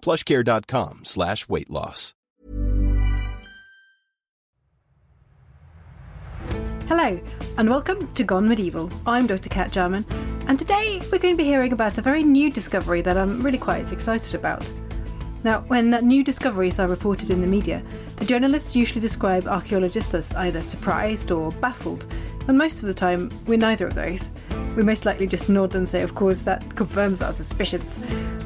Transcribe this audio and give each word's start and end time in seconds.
plushcare.com 0.00 1.00
slash 1.04 1.48
weight 1.48 1.70
loss. 1.70 2.14
Hello, 6.88 7.20
and 7.58 7.68
welcome 7.68 8.06
to 8.12 8.24
Gone 8.24 8.48
Medieval. 8.48 8.90
I'm 9.06 9.26
Dr. 9.26 9.50
Cat 9.50 9.70
Jarman, 9.70 10.06
and 10.46 10.58
today 10.58 11.02
we're 11.12 11.18
going 11.18 11.34
to 11.34 11.36
be 11.36 11.44
hearing 11.44 11.74
about 11.74 11.98
a 11.98 12.02
very 12.02 12.22
new 12.22 12.50
discovery 12.50 13.02
that 13.02 13.18
I'm 13.18 13.42
really 13.42 13.58
quite 13.58 13.92
excited 13.92 14.34
about. 14.34 14.72
Now, 15.44 15.60
when 15.68 15.90
new 16.08 16.24
discoveries 16.24 16.78
are 16.78 16.88
reported 16.88 17.28
in 17.28 17.42
the 17.42 17.46
media, 17.46 17.82
the 18.16 18.24
journalists 18.24 18.74
usually 18.74 19.02
describe 19.02 19.46
archaeologists 19.46 20.14
as 20.14 20.34
either 20.34 20.62
surprised 20.62 21.30
or 21.30 21.52
baffled, 21.52 22.06
and 22.48 22.56
most 22.56 22.80
of 22.80 22.86
the 22.86 22.94
time, 22.94 23.30
we're 23.46 23.58
neither 23.58 23.86
of 23.86 23.94
those. 23.94 24.30
We 24.74 24.82
most 24.82 25.04
likely 25.04 25.26
just 25.26 25.50
nod 25.50 25.74
and 25.74 25.86
say, 25.86 26.00
of 26.00 26.14
course, 26.14 26.42
that 26.44 26.74
confirms 26.74 27.20
our 27.20 27.34
suspicions. 27.34 27.98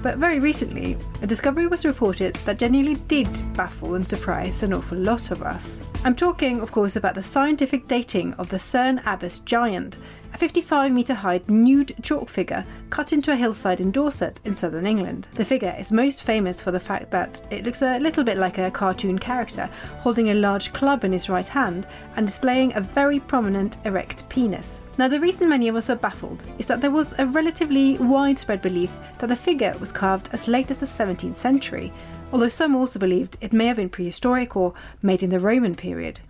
But 0.03 0.19
very 0.19 0.41
recently, 0.41 0.99
a 1.23 1.29
discovery 1.29 1.69
was 1.69 1.85
reported 1.85 2.35
that 2.45 2.59
genuinely 2.59 2.97
did 3.07 3.29
baffle 3.55 3.95
and 3.95 4.07
surprise 4.07 4.65
an 4.65 4.73
awful 4.73 4.99
lot 4.99 5.31
of 5.31 5.43
us. 5.43 5.81
I'm 6.05 6.17
talking, 6.17 6.61
of 6.61 6.73
course, 6.73 6.97
about 6.97 7.15
the 7.15 7.23
scientific 7.23 7.87
dating 7.87 8.35
of 8.35 8.49
the 8.49 8.59
Cerne 8.59 9.01
Abbas 9.07 9.39
giant, 9.39 9.99
a 10.33 10.39
55 10.39 10.93
metre 10.93 11.15
high 11.15 11.41
nude 11.49 11.95
chalk 12.03 12.29
figure 12.29 12.65
cut 12.91 13.13
into 13.13 13.33
a 13.33 13.37
hillside 13.37 13.81
in 13.81 13.91
Dorset 13.91 14.41
in 14.45 14.55
southern 14.55 14.87
England. 14.87 15.29
The 15.35 15.45
figure 15.45 15.75
is 15.79 15.93
most 15.93 16.23
famous 16.23 16.61
for 16.63 16.71
the 16.71 16.81
fact 16.81 17.11
that 17.11 17.41
it 17.51 17.65
looks 17.65 17.83
a 17.83 17.99
little 17.99 18.25
bit 18.25 18.39
like 18.39 18.59
a 18.59 18.71
cartoon 18.71 19.19
character, 19.19 19.69
holding 19.99 20.31
a 20.31 20.35
large 20.35 20.73
club 20.73 21.05
in 21.05 21.13
his 21.13 21.29
right 21.29 21.47
hand 21.47 21.87
and 22.17 22.27
displaying 22.27 22.75
a 22.75 22.81
very 22.81 23.21
prominent 23.21 23.77
erect 23.85 24.29
penis. 24.29 24.81
Now, 24.99 25.09
the 25.09 25.21
reason 25.21 25.49
many 25.49 25.69
of 25.69 25.77
us 25.77 25.89
were 25.89 25.97
baffled 25.97 26.45
is 26.59 26.69
that 26.69 26.81
there 26.81 26.91
was 26.91 27.15
a 27.19 27.27
relatively 27.27 27.97
widespread 27.99 28.63
belief 28.63 28.91
that 29.19 29.29
the 29.29 29.37
figure 29.37 29.75
was 29.81 29.93
carved 29.93 30.29
as 30.33 30.49
late 30.49 30.71
as 30.71 30.81
the 30.81 30.87
17th 30.87 31.37
century, 31.37 31.93
although 32.33 32.49
some 32.49 32.75
also 32.75 32.99
believed 32.99 33.37
it 33.41 33.53
may 33.53 33.67
have 33.67 33.77
been 33.77 33.89
prehistoric 33.89 34.57
or 34.57 34.75
made 35.03 35.23
in 35.23 35.31
the 35.31 35.41
Roman 35.41 35.75
period. 35.75 36.21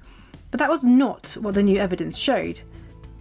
But 0.50 0.58
that 0.58 0.70
was 0.70 0.82
not 0.82 1.36
what 1.40 1.54
the 1.54 1.62
new 1.62 1.78
evidence 1.78 2.16
showed. 2.16 2.60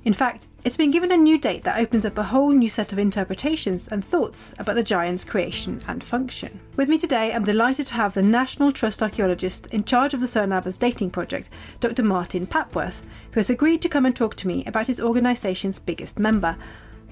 In 0.03 0.13
fact, 0.13 0.47
it's 0.63 0.77
been 0.77 0.89
given 0.89 1.11
a 1.11 1.17
new 1.17 1.37
date 1.37 1.63
that 1.63 1.79
opens 1.79 2.05
up 2.05 2.17
a 2.17 2.23
whole 2.23 2.49
new 2.49 2.69
set 2.69 2.91
of 2.91 2.97
interpretations 2.97 3.87
and 3.87 4.03
thoughts 4.03 4.51
about 4.57 4.73
the 4.73 4.81
giant's 4.81 5.23
creation 5.23 5.79
and 5.87 6.03
function. 6.03 6.59
With 6.75 6.89
me 6.89 6.97
today, 6.97 7.31
I'm 7.31 7.43
delighted 7.43 7.85
to 7.87 7.93
have 7.93 8.15
the 8.15 8.23
National 8.23 8.71
Trust 8.71 9.03
archaeologist 9.03 9.67
in 9.67 9.83
charge 9.83 10.15
of 10.15 10.19
the 10.19 10.27
Cerne 10.27 10.57
Abbas 10.57 10.79
dating 10.79 11.11
project, 11.11 11.49
Dr. 11.79 12.01
Martin 12.01 12.47
Papworth, 12.47 13.01
who 13.31 13.39
has 13.39 13.51
agreed 13.51 13.79
to 13.83 13.89
come 13.89 14.07
and 14.07 14.15
talk 14.15 14.33
to 14.37 14.47
me 14.47 14.63
about 14.65 14.87
his 14.87 14.99
organisation's 14.99 15.77
biggest 15.77 16.17
member. 16.17 16.57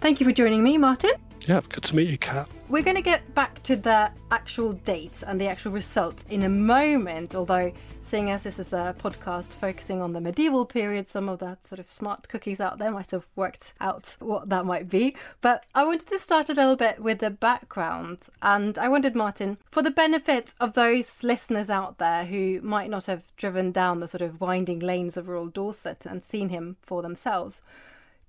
Thank 0.01 0.21
you 0.21 0.25
for 0.25 0.31
joining 0.31 0.63
me, 0.63 0.77
Martin. 0.77 1.11
Yeah, 1.41 1.59
good 1.67 1.83
to 1.83 1.95
meet 1.95 2.07
you, 2.07 2.17
Cat. 2.17 2.47
We're 2.69 2.83
going 2.83 2.95
to 2.95 3.01
get 3.01 3.33
back 3.35 3.61
to 3.63 3.75
the 3.75 4.09
actual 4.31 4.71
dates 4.73 5.23
and 5.23 5.41
the 5.41 5.47
actual 5.47 5.73
results 5.73 6.23
in 6.29 6.43
a 6.43 6.49
moment, 6.49 7.35
although, 7.35 7.73
seeing 8.01 8.29
as 8.29 8.43
this 8.43 8.59
is 8.59 8.71
a 8.71 8.95
podcast 8.97 9.55
focusing 9.57 10.01
on 10.01 10.13
the 10.13 10.21
medieval 10.21 10.65
period, 10.65 11.09
some 11.09 11.27
of 11.27 11.39
the 11.39 11.57
sort 11.63 11.79
of 11.79 11.91
smart 11.91 12.29
cookies 12.29 12.61
out 12.61 12.77
there 12.77 12.91
might 12.91 13.11
have 13.11 13.25
worked 13.35 13.73
out 13.81 14.15
what 14.19 14.47
that 14.47 14.65
might 14.65 14.87
be. 14.87 15.17
But 15.41 15.65
I 15.75 15.83
wanted 15.83 16.07
to 16.07 16.19
start 16.19 16.47
a 16.47 16.53
little 16.53 16.77
bit 16.77 17.01
with 17.01 17.19
the 17.19 17.31
background, 17.31 18.29
and 18.41 18.77
I 18.77 18.87
wondered, 18.87 19.15
Martin, 19.15 19.57
for 19.69 19.81
the 19.81 19.91
benefit 19.91 20.55
of 20.61 20.75
those 20.75 21.23
listeners 21.23 21.69
out 21.69 21.97
there 21.97 22.23
who 22.23 22.61
might 22.61 22.89
not 22.89 23.07
have 23.07 23.35
driven 23.35 23.73
down 23.73 23.99
the 23.99 24.07
sort 24.07 24.21
of 24.21 24.39
winding 24.39 24.79
lanes 24.79 25.17
of 25.17 25.27
rural 25.27 25.47
Dorset 25.47 26.05
and 26.05 26.23
seen 26.23 26.49
him 26.49 26.77
for 26.81 27.01
themselves. 27.01 27.61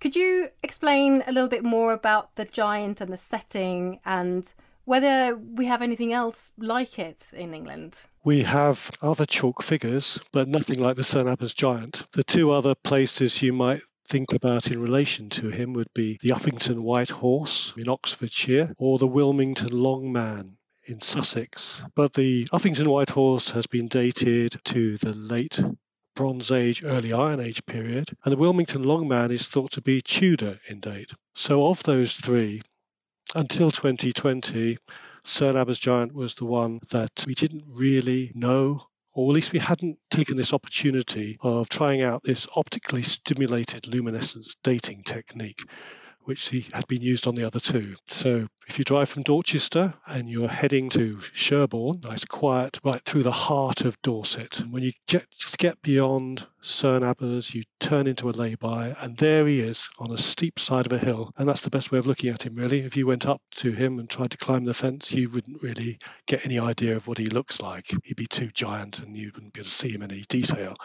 Could 0.00 0.16
you 0.16 0.48
explain 0.62 1.22
a 1.26 1.32
little 1.32 1.50
bit 1.50 1.62
more 1.62 1.92
about 1.92 2.34
the 2.36 2.46
giant 2.46 3.02
and 3.02 3.12
the 3.12 3.18
setting 3.18 4.00
and 4.06 4.50
whether 4.86 5.36
we 5.36 5.66
have 5.66 5.82
anything 5.82 6.14
else 6.14 6.52
like 6.56 6.98
it 6.98 7.30
in 7.34 7.52
England? 7.52 8.00
We 8.24 8.42
have 8.44 8.90
other 9.02 9.26
chalk 9.26 9.62
figures, 9.62 10.18
but 10.32 10.48
nothing 10.48 10.78
like 10.78 10.96
the 10.96 11.24
Abbas 11.26 11.52
giant. 11.52 12.04
The 12.12 12.24
two 12.24 12.50
other 12.50 12.74
places 12.74 13.42
you 13.42 13.52
might 13.52 13.82
think 14.08 14.32
about 14.32 14.70
in 14.70 14.80
relation 14.80 15.28
to 15.30 15.48
him 15.50 15.74
would 15.74 15.92
be 15.92 16.18
the 16.22 16.30
Uffington 16.30 16.80
White 16.80 17.10
Horse 17.10 17.74
in 17.76 17.90
Oxfordshire 17.90 18.74
or 18.78 18.98
the 18.98 19.06
Wilmington 19.06 19.68
Long 19.68 20.10
Man 20.10 20.56
in 20.86 21.02
Sussex. 21.02 21.84
But 21.94 22.14
the 22.14 22.46
Uffington 22.46 22.86
White 22.86 23.10
Horse 23.10 23.50
has 23.50 23.66
been 23.66 23.88
dated 23.88 24.56
to 24.64 24.96
the 24.96 25.12
late 25.12 25.60
Bronze 26.20 26.52
Age, 26.52 26.84
early 26.84 27.14
Iron 27.14 27.40
Age 27.40 27.64
period, 27.64 28.14
and 28.22 28.30
the 28.30 28.36
Wilmington 28.36 28.82
Longman 28.82 29.30
is 29.30 29.48
thought 29.48 29.70
to 29.70 29.80
be 29.80 30.02
Tudor 30.02 30.60
in 30.68 30.78
date. 30.78 31.10
So, 31.34 31.68
of 31.68 31.82
those 31.84 32.12
three, 32.12 32.60
until 33.34 33.70
2020, 33.70 34.76
Cerne 35.24 35.56
Abbas 35.56 35.78
Giant 35.78 36.12
was 36.12 36.34
the 36.34 36.44
one 36.44 36.80
that 36.90 37.24
we 37.26 37.34
didn't 37.34 37.64
really 37.66 38.32
know, 38.34 38.82
or 39.14 39.30
at 39.30 39.34
least 39.34 39.52
we 39.52 39.60
hadn't 39.60 39.96
taken 40.10 40.36
this 40.36 40.52
opportunity 40.52 41.38
of 41.40 41.70
trying 41.70 42.02
out 42.02 42.22
this 42.22 42.46
optically 42.54 43.02
stimulated 43.02 43.86
luminescence 43.86 44.56
dating 44.62 45.04
technique 45.04 45.62
which 46.24 46.48
he 46.48 46.66
had 46.72 46.86
been 46.86 47.02
used 47.02 47.26
on 47.26 47.34
the 47.34 47.46
other 47.46 47.60
two. 47.60 47.94
So 48.08 48.46
if 48.68 48.78
you 48.78 48.84
drive 48.84 49.08
from 49.08 49.22
Dorchester 49.22 49.94
and 50.06 50.28
you're 50.28 50.48
heading 50.48 50.90
to 50.90 51.20
Sherborne, 51.32 52.00
nice 52.02 52.24
quiet, 52.24 52.78
right 52.84 53.02
through 53.04 53.24
the 53.24 53.32
heart 53.32 53.84
of 53.84 54.00
Dorset, 54.02 54.60
and 54.60 54.72
when 54.72 54.82
you 54.82 54.92
get, 55.06 55.26
just 55.36 55.58
get 55.58 55.80
beyond 55.82 56.46
Cerne 56.62 57.02
Abbas, 57.02 57.54
you 57.54 57.64
turn 57.80 58.06
into 58.06 58.28
a 58.28 58.32
lay-by, 58.32 58.94
and 59.00 59.16
there 59.16 59.46
he 59.46 59.60
is 59.60 59.88
on 59.98 60.12
a 60.12 60.18
steep 60.18 60.58
side 60.58 60.86
of 60.86 60.92
a 60.92 60.98
hill. 60.98 61.32
And 61.36 61.48
that's 61.48 61.62
the 61.62 61.70
best 61.70 61.90
way 61.90 61.98
of 61.98 62.06
looking 62.06 62.30
at 62.30 62.44
him, 62.44 62.54
really. 62.54 62.80
If 62.80 62.96
you 62.96 63.06
went 63.06 63.26
up 63.26 63.42
to 63.56 63.72
him 63.72 63.98
and 63.98 64.08
tried 64.08 64.32
to 64.32 64.38
climb 64.38 64.64
the 64.64 64.74
fence, 64.74 65.12
you 65.12 65.30
wouldn't 65.30 65.62
really 65.62 65.98
get 66.26 66.44
any 66.44 66.58
idea 66.58 66.96
of 66.96 67.06
what 67.06 67.18
he 67.18 67.26
looks 67.26 67.60
like. 67.60 67.86
He'd 68.04 68.16
be 68.16 68.26
too 68.26 68.50
giant 68.52 69.00
and 69.00 69.16
you 69.16 69.30
wouldn't 69.34 69.52
be 69.52 69.60
able 69.60 69.68
to 69.68 69.74
see 69.74 69.90
him 69.90 70.02
in 70.02 70.12
any 70.12 70.24
detail 70.28 70.76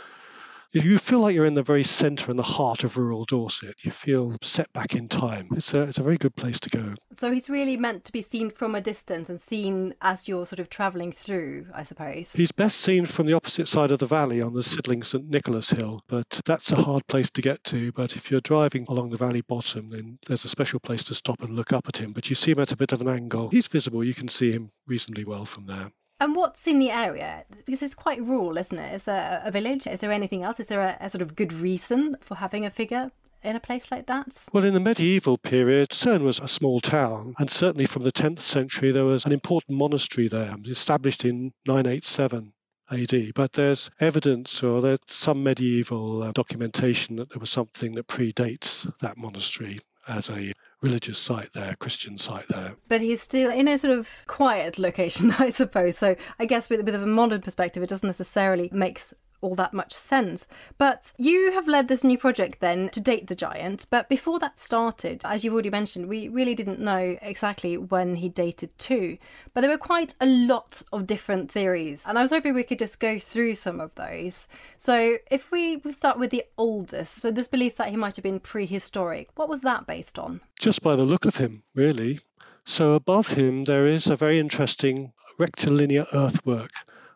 you 0.71 0.97
feel 0.97 1.19
like 1.19 1.35
you're 1.35 1.45
in 1.45 1.53
the 1.53 1.63
very 1.63 1.83
centre 1.83 2.29
and 2.29 2.39
the 2.39 2.43
heart 2.43 2.83
of 2.83 2.97
rural 2.97 3.25
Dorset. 3.25 3.75
You 3.83 3.91
feel 3.91 4.35
set 4.41 4.71
back 4.73 4.95
in 4.95 5.07
time. 5.07 5.47
It's 5.51 5.73
a, 5.73 5.83
it's 5.83 5.97
a 5.97 6.03
very 6.03 6.17
good 6.17 6.35
place 6.35 6.59
to 6.61 6.69
go. 6.69 6.95
So 7.15 7.31
he's 7.31 7.49
really 7.49 7.77
meant 7.77 8.05
to 8.05 8.11
be 8.11 8.21
seen 8.21 8.49
from 8.49 8.75
a 8.75 8.81
distance 8.81 9.29
and 9.29 9.39
seen 9.39 9.93
as 10.01 10.27
you're 10.27 10.45
sort 10.45 10.59
of 10.59 10.69
travelling 10.69 11.11
through, 11.11 11.67
I 11.73 11.83
suppose. 11.83 12.31
He's 12.33 12.51
best 12.51 12.77
seen 12.77 13.05
from 13.05 13.27
the 13.27 13.33
opposite 13.35 13.67
side 13.67 13.91
of 13.91 13.99
the 13.99 14.07
valley 14.07 14.41
on 14.41 14.53
the 14.53 14.63
Sydling 14.63 15.03
St 15.03 15.29
Nicholas 15.29 15.69
Hill, 15.69 16.01
but 16.07 16.41
that's 16.45 16.71
a 16.71 16.81
hard 16.81 17.05
place 17.07 17.29
to 17.31 17.41
get 17.41 17.63
to. 17.65 17.91
But 17.91 18.15
if 18.15 18.31
you're 18.31 18.41
driving 18.41 18.85
along 18.89 19.09
the 19.09 19.17
valley 19.17 19.41
bottom, 19.41 19.89
then 19.89 20.19
there's 20.27 20.45
a 20.45 20.49
special 20.49 20.79
place 20.79 21.05
to 21.05 21.15
stop 21.15 21.41
and 21.41 21.55
look 21.55 21.73
up 21.73 21.87
at 21.87 21.97
him. 21.97 22.13
But 22.13 22.29
you 22.29 22.35
see 22.35 22.51
him 22.51 22.59
at 22.59 22.71
a 22.71 22.77
bit 22.77 22.91
of 22.91 23.01
an 23.01 23.09
angle. 23.09 23.49
He's 23.49 23.67
visible. 23.67 24.03
You 24.03 24.13
can 24.13 24.27
see 24.27 24.51
him 24.51 24.69
reasonably 24.87 25.25
well 25.25 25.45
from 25.45 25.65
there. 25.65 25.91
And 26.19 26.33
what's 26.35 26.65
in 26.65 26.79
the 26.79 26.91
area? 26.91 27.43
Because 27.65 27.81
it's 27.81 27.93
quite 27.93 28.21
rural, 28.21 28.57
isn't 28.57 28.77
it? 28.77 28.95
Is 28.95 29.03
there 29.03 29.41
a 29.43 29.51
village? 29.51 29.85
Is 29.85 29.99
there 29.99 30.11
anything 30.11 30.43
else? 30.43 30.59
Is 30.59 30.67
there 30.67 30.79
a, 30.79 30.97
a, 31.01 31.09
sort 31.09 31.21
of 31.21 31.35
good 31.35 31.51
reason 31.51 32.15
for 32.21 32.35
having 32.35 32.65
a 32.65 32.69
figure 32.69 33.11
in 33.43 33.55
a 33.55 33.59
place 33.59 33.91
like 33.91 34.05
that? 34.07 34.45
Well, 34.53 34.63
in 34.63 34.73
the 34.73 34.79
medieval 34.79 35.37
period, 35.37 35.89
Cerne 35.91 36.23
was 36.23 36.39
a 36.39 36.47
small 36.47 36.79
town, 36.79 37.35
and 37.37 37.49
certainly 37.49 37.85
from 37.85 38.03
the 38.03 38.13
10th 38.13 38.39
century, 38.39 38.91
there 38.91 39.03
was 39.03 39.25
an 39.25 39.33
important 39.33 39.77
monastery 39.77 40.29
there, 40.29 40.55
established 40.65 41.25
in 41.25 41.51
987. 41.67 42.53
AD, 42.91 43.33
but 43.33 43.51
there's 43.53 43.89
evidence 43.99 44.61
or 44.61 44.79
there's 44.79 44.99
some 45.07 45.41
medieval 45.41 46.21
uh, 46.21 46.31
documentation 46.33 47.15
that 47.15 47.31
there 47.31 47.39
was 47.39 47.49
something 47.49 47.95
that 47.95 48.05
predates 48.05 48.87
that 48.99 49.17
monastery 49.17 49.79
as 50.07 50.29
a 50.29 50.53
religious 50.85 51.17
site 51.17 51.51
there, 51.53 51.75
Christian 51.79 52.17
site 52.17 52.47
there. 52.47 52.75
But 52.87 53.01
he's 53.01 53.21
still 53.21 53.51
in 53.51 53.67
a 53.67 53.79
sort 53.79 53.97
of 53.97 54.07
quiet 54.27 54.77
location, 54.77 55.31
I 55.39 55.49
suppose. 55.49 55.97
So 55.97 56.15
I 56.39 56.45
guess 56.45 56.69
with 56.69 56.79
a 56.79 56.83
bit 56.83 56.93
of 56.93 57.01
a 57.01 57.07
modern 57.07 57.41
perspective, 57.41 57.81
it 57.81 57.89
doesn't 57.89 58.07
necessarily 58.07 58.69
make 58.71 59.01
all 59.45 59.55
that 59.55 59.73
much 59.73 59.93
sense. 59.93 60.47
But 60.77 61.13
you 61.17 61.51
have 61.51 61.67
led 61.67 61.87
this 61.87 62.03
new 62.03 62.17
project 62.17 62.59
then 62.59 62.89
to 62.89 62.99
date 62.99 63.27
the 63.27 63.35
giant. 63.35 63.85
But 63.89 64.09
before 64.09 64.39
that 64.39 64.59
started, 64.59 65.21
as 65.23 65.43
you've 65.43 65.53
already 65.53 65.69
mentioned, 65.69 66.07
we 66.07 66.27
really 66.27 66.55
didn't 66.55 66.79
know 66.79 67.17
exactly 67.21 67.77
when 67.77 68.15
he 68.15 68.27
dated 68.27 68.77
to. 68.79 69.17
But 69.53 69.61
there 69.61 69.69
were 69.69 69.77
quite 69.77 70.15
a 70.19 70.25
lot 70.25 70.81
of 70.91 71.07
different 71.07 71.51
theories. 71.51 72.05
And 72.07 72.17
I 72.17 72.23
was 72.23 72.31
hoping 72.31 72.53
we 72.53 72.63
could 72.63 72.79
just 72.79 72.99
go 72.99 73.19
through 73.19 73.55
some 73.55 73.79
of 73.79 73.93
those. 73.95 74.47
So 74.79 75.17
if 75.29 75.51
we 75.51 75.79
start 75.91 76.17
with 76.17 76.31
the 76.31 76.43
oldest, 76.57 77.21
so 77.21 77.31
this 77.31 77.47
belief 77.47 77.77
that 77.77 77.89
he 77.89 77.97
might 77.97 78.15
have 78.15 78.23
been 78.23 78.39
prehistoric, 78.39 79.29
what 79.35 79.49
was 79.49 79.61
that 79.61 79.85
based 79.85 80.17
on? 80.17 80.41
Just 80.59 80.81
by 80.81 80.95
the 80.95 81.03
look 81.03 81.25
of 81.25 81.37
him, 81.37 81.63
really. 81.75 82.19
So 82.65 82.93
above 82.93 83.27
him, 83.27 83.65
there 83.65 83.85
is 83.85 84.07
a 84.07 84.15
very 84.15 84.39
interesting 84.39 85.13
rectilinear 85.37 86.05
earthwork 86.13 86.71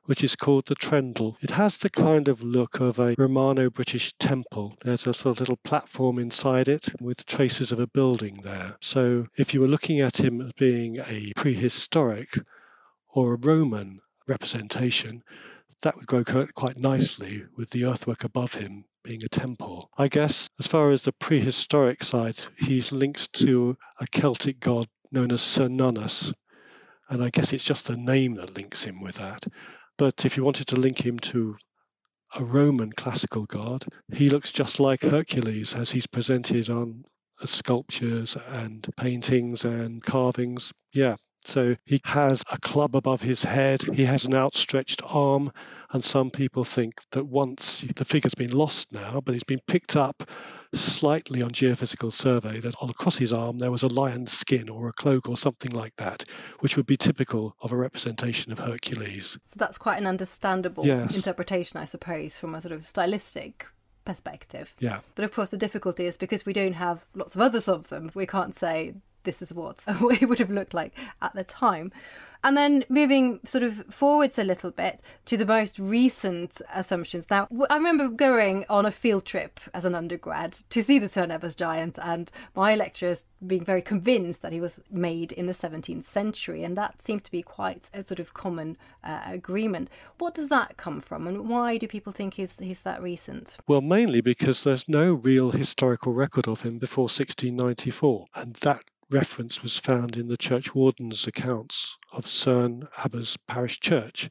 which 0.10 0.24
is 0.24 0.36
called 0.36 0.66
the 0.66 0.74
Trendle. 0.74 1.38
It 1.40 1.52
has 1.52 1.78
the 1.78 1.90
kind 1.92 2.30
of 2.30 2.42
look 2.42 2.80
of 2.80 2.98
a 2.98 3.14
Romano 3.16 3.70
British 3.70 4.12
temple. 4.14 4.76
There's 4.82 5.06
a 5.06 5.14
sort 5.14 5.38
of 5.38 5.42
little 5.42 5.60
platform 5.64 6.18
inside 6.18 6.68
it 6.68 6.90
with 7.00 7.28
traces 7.28 7.72
of 7.72 7.80
a 7.80 7.86
building 7.86 8.40
there. 8.44 8.76
So 8.82 9.28
if 9.38 9.54
you 9.54 9.62
were 9.62 9.68
looking 9.68 10.00
at 10.00 10.20
him 10.20 10.42
as 10.42 10.52
being 10.54 10.98
a 10.98 11.32
prehistoric 11.36 12.40
or 13.08 13.36
a 13.36 13.38
Roman 13.38 14.00
representation, 14.28 15.22
that 15.84 15.96
would 15.96 16.08
go 16.08 16.24
quite 16.24 16.80
nicely 16.80 17.44
with 17.56 17.70
the 17.70 17.86
earthwork 17.86 18.24
above 18.24 18.56
him 18.56 18.86
being 19.04 19.24
a 19.24 19.30
temple. 19.30 19.92
I 19.96 20.08
guess 20.08 20.50
as 20.60 20.66
far 20.66 20.90
as 20.90 21.04
the 21.04 21.12
prehistoric 21.12 22.04
side, 22.04 22.40
he's 22.58 22.92
linked 22.92 23.32
to 23.34 23.78
a 24.00 24.08
Celtic 24.08 24.60
god 24.60 24.88
known 25.12 25.32
as 25.32 25.42
Cernunnos. 25.42 26.34
And 27.10 27.24
I 27.24 27.30
guess 27.30 27.54
it's 27.54 27.64
just 27.64 27.86
the 27.86 27.98
name 27.98 28.36
that 28.36 28.56
links 28.56 28.84
him 28.84 29.02
with 29.02 29.16
that. 29.16 29.46
But 30.00 30.24
if 30.26 30.38
you 30.38 30.46
wanted 30.46 30.68
to 30.68 30.80
link 30.80 31.06
him 31.06 31.20
to 31.20 31.58
a 32.34 32.42
Roman 32.42 32.90
classical 32.90 33.44
god, 33.44 33.84
he 34.14 34.30
looks 34.30 34.54
just 34.54 34.80
like 34.80 35.02
Hercules 35.02 35.76
as 35.76 35.92
he's 35.92 36.08
presented 36.08 36.70
on 36.70 37.04
sculptures 37.44 38.38
and 38.48 38.88
paintings 38.96 39.66
and 39.66 40.02
carvings. 40.02 40.72
Yeah, 40.94 41.18
so 41.50 41.76
he 41.86 42.00
has 42.06 42.44
a 42.52 42.60
club 42.60 42.96
above 42.96 43.22
his 43.22 43.44
head, 43.44 43.82
he 43.82 44.06
has 44.06 44.26
an 44.26 44.36
outstretched 44.36 45.02
arm, 45.04 45.52
and 45.92 46.04
some 46.04 46.30
people 46.30 46.64
think 46.64 47.02
that 47.12 47.26
once 47.26 47.84
the 47.96 48.06
figure's 48.06 48.36
been 48.36 48.52
lost 48.52 48.94
now, 48.94 49.20
but 49.20 49.34
it's 49.34 49.44
been 49.44 49.62
picked 49.66 49.96
up 49.96 50.30
slightly 50.74 51.42
on 51.42 51.50
geophysical 51.50 52.14
survey, 52.14 52.60
that 52.60 52.76
across 52.82 53.18
his 53.18 53.34
arm 53.34 53.58
there 53.58 53.72
was 53.72 53.84
a 53.84 53.88
lion's 53.88 54.32
skin 54.32 54.70
or 54.70 54.88
a 54.88 54.94
cloak 54.94 55.28
or 55.28 55.36
something 55.36 55.72
like 55.72 55.96
that, 55.98 56.24
which 56.60 56.78
would 56.78 56.86
be 56.86 56.98
typical 56.98 57.56
of 57.62 57.72
a 57.72 57.76
representation 57.76 58.52
of 58.52 58.60
Hercules. 58.60 59.38
So 59.44 59.56
that's 59.58 59.80
quite 59.80 59.98
an 59.98 60.06
understandable 60.06 60.86
yes. 60.86 61.16
interpretation, 61.16 61.80
I 61.80 61.86
suppose, 61.86 62.38
from 62.38 62.54
a 62.54 62.62
sort 62.62 62.74
of 62.74 62.86
stylistic 62.86 63.66
perspective. 64.06 64.76
Yeah. 64.80 65.00
But 65.16 65.26
of 65.26 65.34
course, 65.34 65.50
the 65.50 65.58
difficulty 65.58 66.06
is 66.06 66.18
because 66.18 66.46
we 66.46 66.54
don't 66.54 66.74
have 66.74 67.06
lots 67.16 67.36
of 67.36 67.42
others 67.42 67.68
of 67.68 67.90
them, 67.90 68.12
we 68.14 68.28
can't 68.28 68.56
say 68.56 68.94
this 69.30 69.44
is 69.44 69.54
what 69.54 69.86
it 70.22 70.28
would 70.28 70.40
have 70.40 70.50
looked 70.50 70.74
like 70.74 70.94
at 71.22 71.36
the 71.36 71.44
time. 71.44 71.92
And 72.42 72.56
then 72.56 72.86
moving 72.88 73.42
sort 73.44 73.66
of 73.66 73.84
forwards 73.90 74.40
a 74.40 74.46
little 74.46 74.72
bit 74.72 75.02
to 75.26 75.36
the 75.36 75.46
most 75.46 75.78
recent 75.78 76.62
assumptions. 76.74 77.30
Now, 77.30 77.50
I 77.70 77.76
remember 77.76 78.08
going 78.08 78.66
on 78.70 78.86
a 78.86 78.92
field 78.92 79.26
trip 79.26 79.60
as 79.74 79.84
an 79.84 79.94
undergrad 79.94 80.54
to 80.70 80.82
see 80.82 81.00
the 81.00 81.36
Abbas 81.36 81.56
giant, 81.56 82.00
and 82.02 82.32
my 82.56 82.76
lecturers 82.76 83.26
being 83.46 83.66
very 83.66 83.82
convinced 83.82 84.42
that 84.42 84.54
he 84.54 84.62
was 84.62 84.80
made 84.90 85.34
in 85.34 85.48
the 85.48 85.54
17th 85.54 86.04
century, 86.04 86.64
and 86.64 86.78
that 86.78 87.02
seemed 87.02 87.26
to 87.26 87.32
be 87.32 87.42
quite 87.42 87.90
a 87.94 88.04
sort 88.04 88.22
of 88.22 88.34
common 88.34 88.78
uh, 89.04 89.20
agreement. 89.26 89.90
What 90.18 90.34
does 90.34 90.48
that 90.48 90.78
come 90.78 91.02
from, 91.02 91.28
and 91.28 91.50
why 91.50 91.78
do 91.78 91.90
people 91.90 92.14
think 92.14 92.36
he's, 92.36 92.58
he's 92.58 92.84
that 92.84 93.04
recent? 93.04 93.58
Well, 93.68 93.82
mainly 93.82 94.22
because 94.22 94.64
there's 94.64 94.88
no 94.88 95.16
real 95.16 95.52
historical 95.52 96.14
record 96.14 96.48
of 96.48 96.62
him 96.62 96.78
before 96.78 97.04
1694, 97.04 98.28
and 98.36 98.54
that 98.62 98.82
reference 99.12 99.64
was 99.64 99.78
found 99.78 100.18
in 100.18 100.28
the 100.28 100.38
churchwarden's 100.38 101.26
accounts 101.26 101.98
of 102.12 102.28
Cerne 102.28 102.88
Abbas 103.04 103.38
Parish 103.48 103.80
Church. 103.80 104.30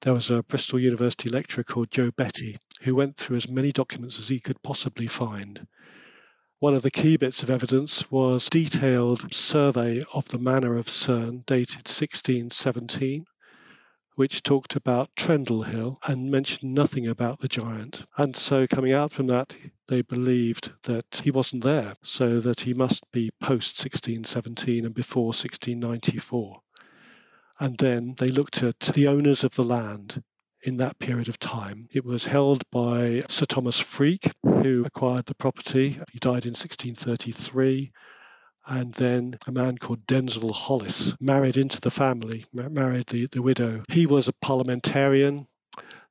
There 0.00 0.14
was 0.14 0.30
a 0.30 0.42
Bristol 0.42 0.78
University 0.78 1.28
lecturer 1.28 1.64
called 1.64 1.90
Joe 1.90 2.10
Bettey 2.10 2.56
who 2.80 2.94
went 2.94 3.16
through 3.16 3.36
as 3.36 3.50
many 3.50 3.70
documents 3.72 4.18
as 4.18 4.28
he 4.28 4.40
could 4.40 4.62
possibly 4.62 5.06
find. 5.08 5.66
One 6.58 6.74
of 6.74 6.82
the 6.82 6.90
key 6.90 7.16
bits 7.16 7.42
of 7.42 7.50
evidence 7.50 8.10
was 8.10 8.48
detailed 8.48 9.32
survey 9.34 10.02
of 10.14 10.26
the 10.28 10.38
manor 10.38 10.76
of 10.76 10.88
Cerne 10.88 11.44
dated 11.46 11.86
1617 11.86 13.26
which 14.18 14.42
talked 14.42 14.74
about 14.74 15.14
Trendle 15.14 15.64
Hill 15.64 15.96
and 16.04 16.28
mentioned 16.28 16.74
nothing 16.74 17.06
about 17.06 17.38
the 17.38 17.46
giant. 17.46 18.04
And 18.16 18.34
so, 18.34 18.66
coming 18.66 18.92
out 18.92 19.12
from 19.12 19.28
that, 19.28 19.54
they 19.86 20.02
believed 20.02 20.72
that 20.82 21.20
he 21.22 21.30
wasn't 21.30 21.62
there, 21.62 21.94
so 22.02 22.40
that 22.40 22.58
he 22.58 22.74
must 22.74 23.04
be 23.12 23.30
post 23.40 23.78
1617 23.78 24.84
and 24.84 24.92
before 24.92 25.26
1694. 25.26 26.60
And 27.60 27.78
then 27.78 28.16
they 28.18 28.26
looked 28.26 28.64
at 28.64 28.80
the 28.80 29.06
owners 29.06 29.44
of 29.44 29.54
the 29.54 29.62
land 29.62 30.20
in 30.64 30.78
that 30.78 30.98
period 30.98 31.28
of 31.28 31.38
time. 31.38 31.86
It 31.92 32.04
was 32.04 32.26
held 32.26 32.68
by 32.72 33.22
Sir 33.28 33.46
Thomas 33.46 33.78
Freke, 33.78 34.32
who 34.42 34.84
acquired 34.84 35.26
the 35.26 35.36
property. 35.36 35.90
He 36.10 36.18
died 36.18 36.44
in 36.44 36.56
1633 36.58 37.92
and 38.68 38.92
then 38.94 39.38
a 39.46 39.52
man 39.52 39.78
called 39.78 40.06
Denzil 40.06 40.52
Holles 40.52 41.16
married 41.18 41.56
into 41.56 41.80
the 41.80 41.90
family, 41.90 42.44
married 42.52 43.06
the, 43.06 43.26
the 43.26 43.40
widow. 43.40 43.82
He 43.88 44.04
was 44.06 44.28
a 44.28 44.34
parliamentarian. 44.34 45.46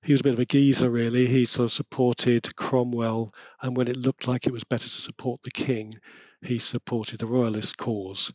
He 0.04 0.13
was 0.13 0.21
a 0.21 0.24
bit 0.24 0.33
of 0.33 0.39
a 0.39 0.45
geezer, 0.45 0.89
really. 0.89 1.27
He 1.27 1.45
sort 1.45 1.65
of 1.65 1.71
supported 1.71 2.56
Cromwell, 2.56 3.33
and 3.62 3.77
when 3.77 3.88
it 3.88 3.95
looked 3.95 4.27
like 4.27 4.48
it 4.48 4.54
was 4.54 4.63
better 4.63 4.88
to 4.88 4.89
support 4.89 5.44
the 5.44 5.51
king, 5.51 5.94
he 6.42 6.57
supported 6.57 7.19
the 7.19 7.27
royalist 7.27 7.77
cause. 7.77 8.33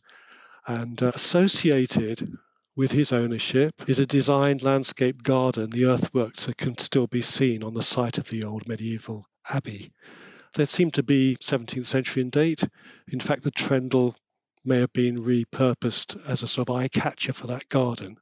And 0.65 1.01
uh, 1.03 1.07
associated 1.07 2.37
with 2.77 2.91
his 2.91 3.11
ownership 3.11 3.73
is 3.87 3.99
a 3.99 4.05
designed 4.05 4.63
landscape 4.63 5.21
garden, 5.21 5.69
the 5.69 5.85
earthworks 5.85 6.45
that 6.45 6.57
can 6.57 6.77
still 6.77 7.07
be 7.07 7.21
seen 7.21 7.63
on 7.63 7.73
the 7.73 7.83
site 7.83 8.17
of 8.17 8.29
the 8.29 8.45
old 8.45 8.67
medieval 8.69 9.27
abbey. 9.49 9.91
They 10.55 10.65
seem 10.65 10.91
to 10.91 11.03
be 11.03 11.37
17th 11.41 11.85
century 11.87 12.21
in 12.21 12.29
date. 12.29 12.63
In 13.07 13.19
fact, 13.19 13.43
the 13.43 13.51
Trendle 13.51 14.15
may 14.63 14.79
have 14.79 14.93
been 14.93 15.17
repurposed 15.17 16.23
as 16.27 16.43
a 16.43 16.47
sort 16.47 16.69
of 16.69 16.75
eye 16.75 16.87
catcher 16.87 17.33
for 17.33 17.47
that 17.47 17.69
garden. 17.69 18.17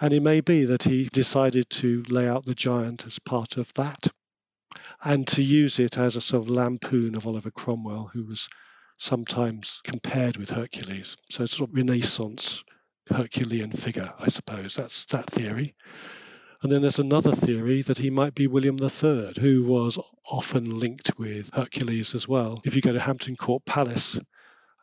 And 0.00 0.12
it 0.12 0.22
may 0.22 0.40
be 0.40 0.66
that 0.66 0.82
he 0.82 1.08
decided 1.12 1.70
to 1.70 2.02
lay 2.08 2.28
out 2.28 2.44
the 2.44 2.54
giant 2.54 3.06
as 3.06 3.18
part 3.18 3.56
of 3.56 3.72
that 3.74 4.08
and 5.02 5.26
to 5.28 5.42
use 5.42 5.78
it 5.78 5.98
as 5.98 6.16
a 6.16 6.20
sort 6.20 6.44
of 6.44 6.50
lampoon 6.50 7.14
of 7.14 7.26
Oliver 7.26 7.50
Cromwell, 7.50 8.10
who 8.12 8.24
was 8.24 8.48
sometimes 8.96 9.80
compared 9.84 10.36
with 10.36 10.50
Hercules. 10.50 11.16
So 11.30 11.44
it's 11.44 11.56
sort 11.56 11.70
of 11.70 11.76
Renaissance 11.76 12.64
Herculean 13.08 13.72
figure, 13.72 14.12
I 14.18 14.28
suppose. 14.28 14.74
That's 14.74 15.04
that 15.06 15.26
theory. 15.26 15.74
And 16.64 16.72
then 16.72 16.80
there's 16.80 16.98
another 16.98 17.32
theory 17.32 17.82
that 17.82 17.98
he 17.98 18.08
might 18.08 18.34
be 18.34 18.46
William 18.46 18.78
III, 18.82 19.34
who 19.38 19.64
was 19.64 19.98
often 20.30 20.78
linked 20.78 21.18
with 21.18 21.50
Hercules 21.52 22.14
as 22.14 22.26
well. 22.26 22.62
If 22.64 22.74
you 22.74 22.80
go 22.80 22.94
to 22.94 23.00
Hampton 23.00 23.36
Court 23.36 23.66
Palace, 23.66 24.18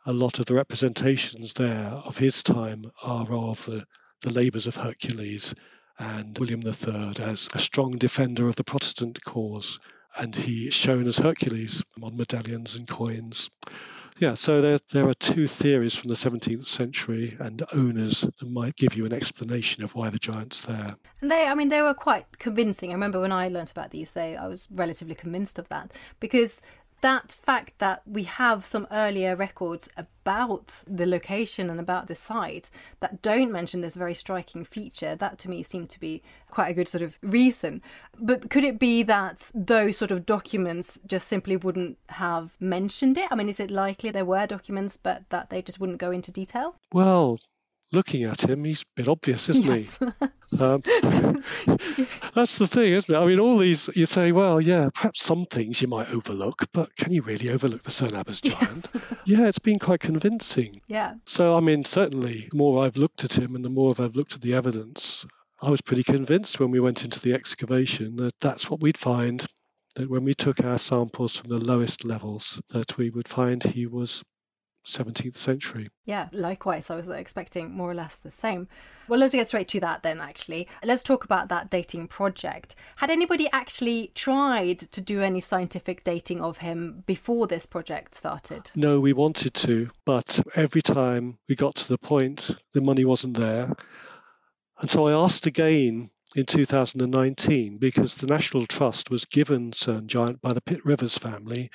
a 0.06 0.14
lot 0.14 0.38
of 0.38 0.46
the 0.46 0.54
representations 0.54 1.54
there 1.54 1.88
of 1.88 2.20
his 2.20 2.44
time 2.44 2.86
are 3.02 3.34
of 3.34 3.66
the, 3.66 3.84
the 4.22 4.30
labours 4.30 4.68
of 4.68 4.76
Hercules 4.76 5.56
and 5.98 6.38
William 6.38 6.62
III 6.62 7.14
as 7.18 7.50
a 7.52 7.60
strong 7.60 7.98
defender 7.98 8.48
of 8.48 8.58
the 8.58 8.64
Protestant 8.64 9.18
cause. 9.24 9.80
And 10.16 10.36
he 10.36 10.70
shown 10.70 11.08
as 11.08 11.18
Hercules 11.18 11.84
on 12.00 12.16
medallions 12.16 12.76
and 12.76 12.88
coins. 12.88 13.50
Yeah, 14.22 14.36
so 14.36 14.62
there, 14.62 14.78
there 14.92 15.08
are 15.08 15.16
two 15.16 15.48
theories 15.48 15.96
from 15.96 16.10
the 16.10 16.14
17th 16.14 16.68
century 16.68 17.36
and 17.40 17.64
owners 17.74 18.22
that 18.22 18.48
might 18.48 18.76
give 18.76 18.94
you 18.94 19.08
an 19.08 19.14
explanation 19.14 19.84
of 19.84 19.96
why 19.96 20.12
the 20.12 20.20
giant's 20.20 20.62
there. 20.62 20.96
And 21.22 21.32
they, 21.32 21.48
I 21.48 21.56
mean, 21.56 21.70
they 21.70 21.82
were 21.82 21.96
quite 21.96 22.38
convincing. 22.38 22.92
I 22.92 22.94
remember 22.94 23.20
when 23.20 23.32
I 23.32 23.48
learnt 23.48 23.72
about 23.72 23.90
these, 23.90 24.12
they, 24.12 24.36
I 24.36 24.46
was 24.46 24.68
relatively 24.70 25.16
convinced 25.16 25.58
of 25.58 25.68
that 25.70 25.92
because 26.20 26.62
that 27.02 27.32
fact 27.32 27.80
that 27.80 28.02
we 28.06 28.24
have 28.24 28.66
some 28.66 28.88
earlier 28.92 29.36
records 29.36 29.90
about 29.98 30.84
the 30.88 31.06
location 31.06 31.70
and 31.70 31.80
about 31.80 32.08
the 32.08 32.16
site 32.16 32.70
that 33.00 33.22
don't 33.22 33.52
mention 33.52 33.82
this 33.82 33.96
very 33.96 34.14
striking 34.14 34.64
feature, 34.64 35.16
that 35.16 35.38
to 35.40 35.50
me 35.50 35.64
seemed 35.64 35.90
to 35.90 36.00
be 36.00 36.22
quite 36.50 36.70
a 36.70 36.74
good 36.74 36.88
sort 36.88 37.02
of 37.02 37.18
reason. 37.22 37.82
But 38.20 38.50
could 38.50 38.64
it 38.64 38.80
be 38.80 39.04
that 39.04 39.52
those 39.54 39.98
sort 39.98 40.12
of 40.12 40.26
documents 40.26 41.00
just 41.06 41.28
simply 41.28 41.58
wouldn't 41.58 41.98
have 42.10 42.56
mentioned 42.60 43.18
it? 43.18 43.28
I 43.32 43.36
mean, 43.36 43.50
is 43.50 43.60
it 43.60 43.72
likely 43.72 44.12
there 44.12 44.26
were 44.26 44.48
documents, 44.48 44.98
but 44.98 45.30
that 45.30 45.50
they 45.50 45.62
just 45.62 45.80
wouldn't 45.80 46.00
go 46.00 46.12
into 46.12 46.32
detail? 46.32 46.76
Well, 46.94 47.40
looking 47.92 48.24
at 48.24 48.42
him, 48.48 48.64
he's 48.64 48.82
a 48.82 48.86
bit 48.96 49.08
obvious, 49.08 49.50
isn't 49.50 49.66
yes. 49.66 49.98
he? 49.98 50.28
Um, 50.60 50.82
That's 52.34 52.58
the 52.58 52.68
thing, 52.70 52.92
isn't 52.92 53.16
it? 53.16 53.18
I 53.18 53.26
mean, 53.26 53.40
all 53.40 53.58
these, 53.58 53.90
you 53.96 54.06
say, 54.06 54.34
well, 54.34 54.60
yeah, 54.60 54.90
perhaps 54.94 55.24
some 55.24 55.46
things 55.46 55.82
you 55.82 55.88
might 55.88 56.12
overlook, 56.12 56.68
but 56.74 56.94
can 56.98 57.14
you 57.14 57.22
really 57.22 57.50
overlook 57.50 57.84
the 57.84 57.92
Cerne 57.92 58.20
Abbas 58.20 58.42
giant? 58.42 58.92
Yes. 58.94 59.04
Yeah, 59.26 59.48
it's 59.48 59.60
been 59.60 59.80
quite 59.80 60.02
convincing. 60.02 60.82
Yeah. 60.92 61.14
So, 61.26 61.56
I 61.56 61.62
mean, 61.62 61.86
certainly, 61.86 62.50
the 62.52 62.58
more 62.58 62.84
I've 62.84 62.98
looked 62.98 63.24
at 63.24 63.38
him 63.38 63.56
and 63.56 63.64
the 63.64 63.70
more 63.70 63.96
I've 63.98 64.16
looked 64.16 64.34
at 64.36 64.42
the 64.42 64.56
evidence, 64.56 65.26
I 65.62 65.70
was 65.70 65.80
pretty 65.80 66.04
convinced 66.04 66.60
when 66.60 66.70
we 66.70 66.82
went 66.82 67.06
into 67.06 67.22
the 67.22 67.34
excavation 67.34 68.18
that 68.18 68.38
that's 68.42 68.70
what 68.70 68.82
we'd 68.82 68.98
find. 68.98 69.46
That 69.96 70.10
when 70.10 70.26
we 70.26 70.34
took 70.34 70.64
our 70.64 70.78
samples 70.78 71.38
from 71.38 71.50
the 71.50 71.60
lowest 71.60 72.04
levels, 72.04 72.62
that 72.72 72.98
we 72.98 73.10
would 73.10 73.28
find 73.28 73.64
he 73.64 73.86
was 73.88 74.22
17th 74.86 75.38
century. 75.38 75.90
Yeah, 76.06 76.30
likewise. 76.32 76.90
I 76.90 76.96
was 76.96 77.08
expecting 77.08 77.72
more 77.72 77.92
or 77.92 77.94
less 77.94 78.18
the 78.18 78.32
same. 78.32 78.68
Well, 79.08 79.20
let's 79.20 79.34
get 79.34 79.48
straight 79.48 79.68
to 79.70 79.80
that 79.82 80.04
then, 80.04 80.20
actually. 80.20 80.68
Let's 80.84 81.04
talk 81.04 81.24
about 81.24 81.50
that 81.50 81.70
dating 81.70 82.08
project. 82.08 82.76
Had 82.98 83.10
anybody 83.10 83.48
actually 83.52 84.12
tried 84.16 84.80
to 84.80 85.02
do 85.02 85.22
any 85.22 85.40
scientific 85.40 86.04
dating 86.04 86.42
of 86.42 86.58
him 86.58 87.04
before 87.06 87.48
this 87.48 87.66
project 87.66 88.16
started? 88.16 88.72
No, 88.76 89.00
we 89.00 89.14
wanted 89.14 89.54
to, 89.56 89.90
but 90.06 90.40
every 90.56 90.82
time 90.82 91.38
we 91.48 91.56
got 91.56 91.76
to 91.76 91.88
the 91.88 91.98
point, 91.98 92.50
the 92.74 92.82
money 92.82 93.06
wasn't 93.06 93.38
there. 93.38 93.72
And 94.80 94.90
so 94.90 95.08
I 95.08 95.24
asked 95.24 95.46
again 95.46 96.10
in 96.36 96.46
2019 96.46 97.78
because 97.78 98.16
the 98.16 98.28
National 98.28 98.66
Trust 98.66 99.12
was 99.12 99.26
given 99.26 99.72
Cerne 99.74 100.08
Giant 100.08 100.42
by 100.42 100.54
the 100.54 100.62
Pitt 100.62 100.84
Rivers 100.86 101.18
family 101.18 101.70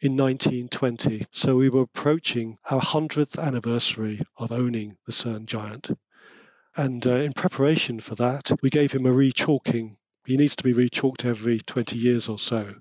in 0.00 0.16
1920. 0.16 1.26
So 1.32 1.56
we 1.56 1.68
were 1.68 1.82
approaching 1.82 2.58
our 2.70 2.80
100th 2.80 3.38
anniversary 3.38 4.20
of 4.36 4.52
owning 4.52 4.96
the 5.06 5.12
Cerne 5.12 5.46
Giant. 5.46 5.90
And 6.76 7.04
uh, 7.06 7.16
in 7.16 7.32
preparation 7.32 7.98
for 7.98 8.14
that, 8.16 8.52
we 8.62 8.70
gave 8.70 8.92
him 8.92 9.06
a 9.06 9.12
rechalking. 9.12 9.96
He 10.26 10.36
needs 10.36 10.56
to 10.56 10.64
be 10.64 10.72
rechalked 10.72 11.24
every 11.24 11.58
20 11.58 11.98
years 11.98 12.28
or 12.28 12.38
so. 12.38 12.74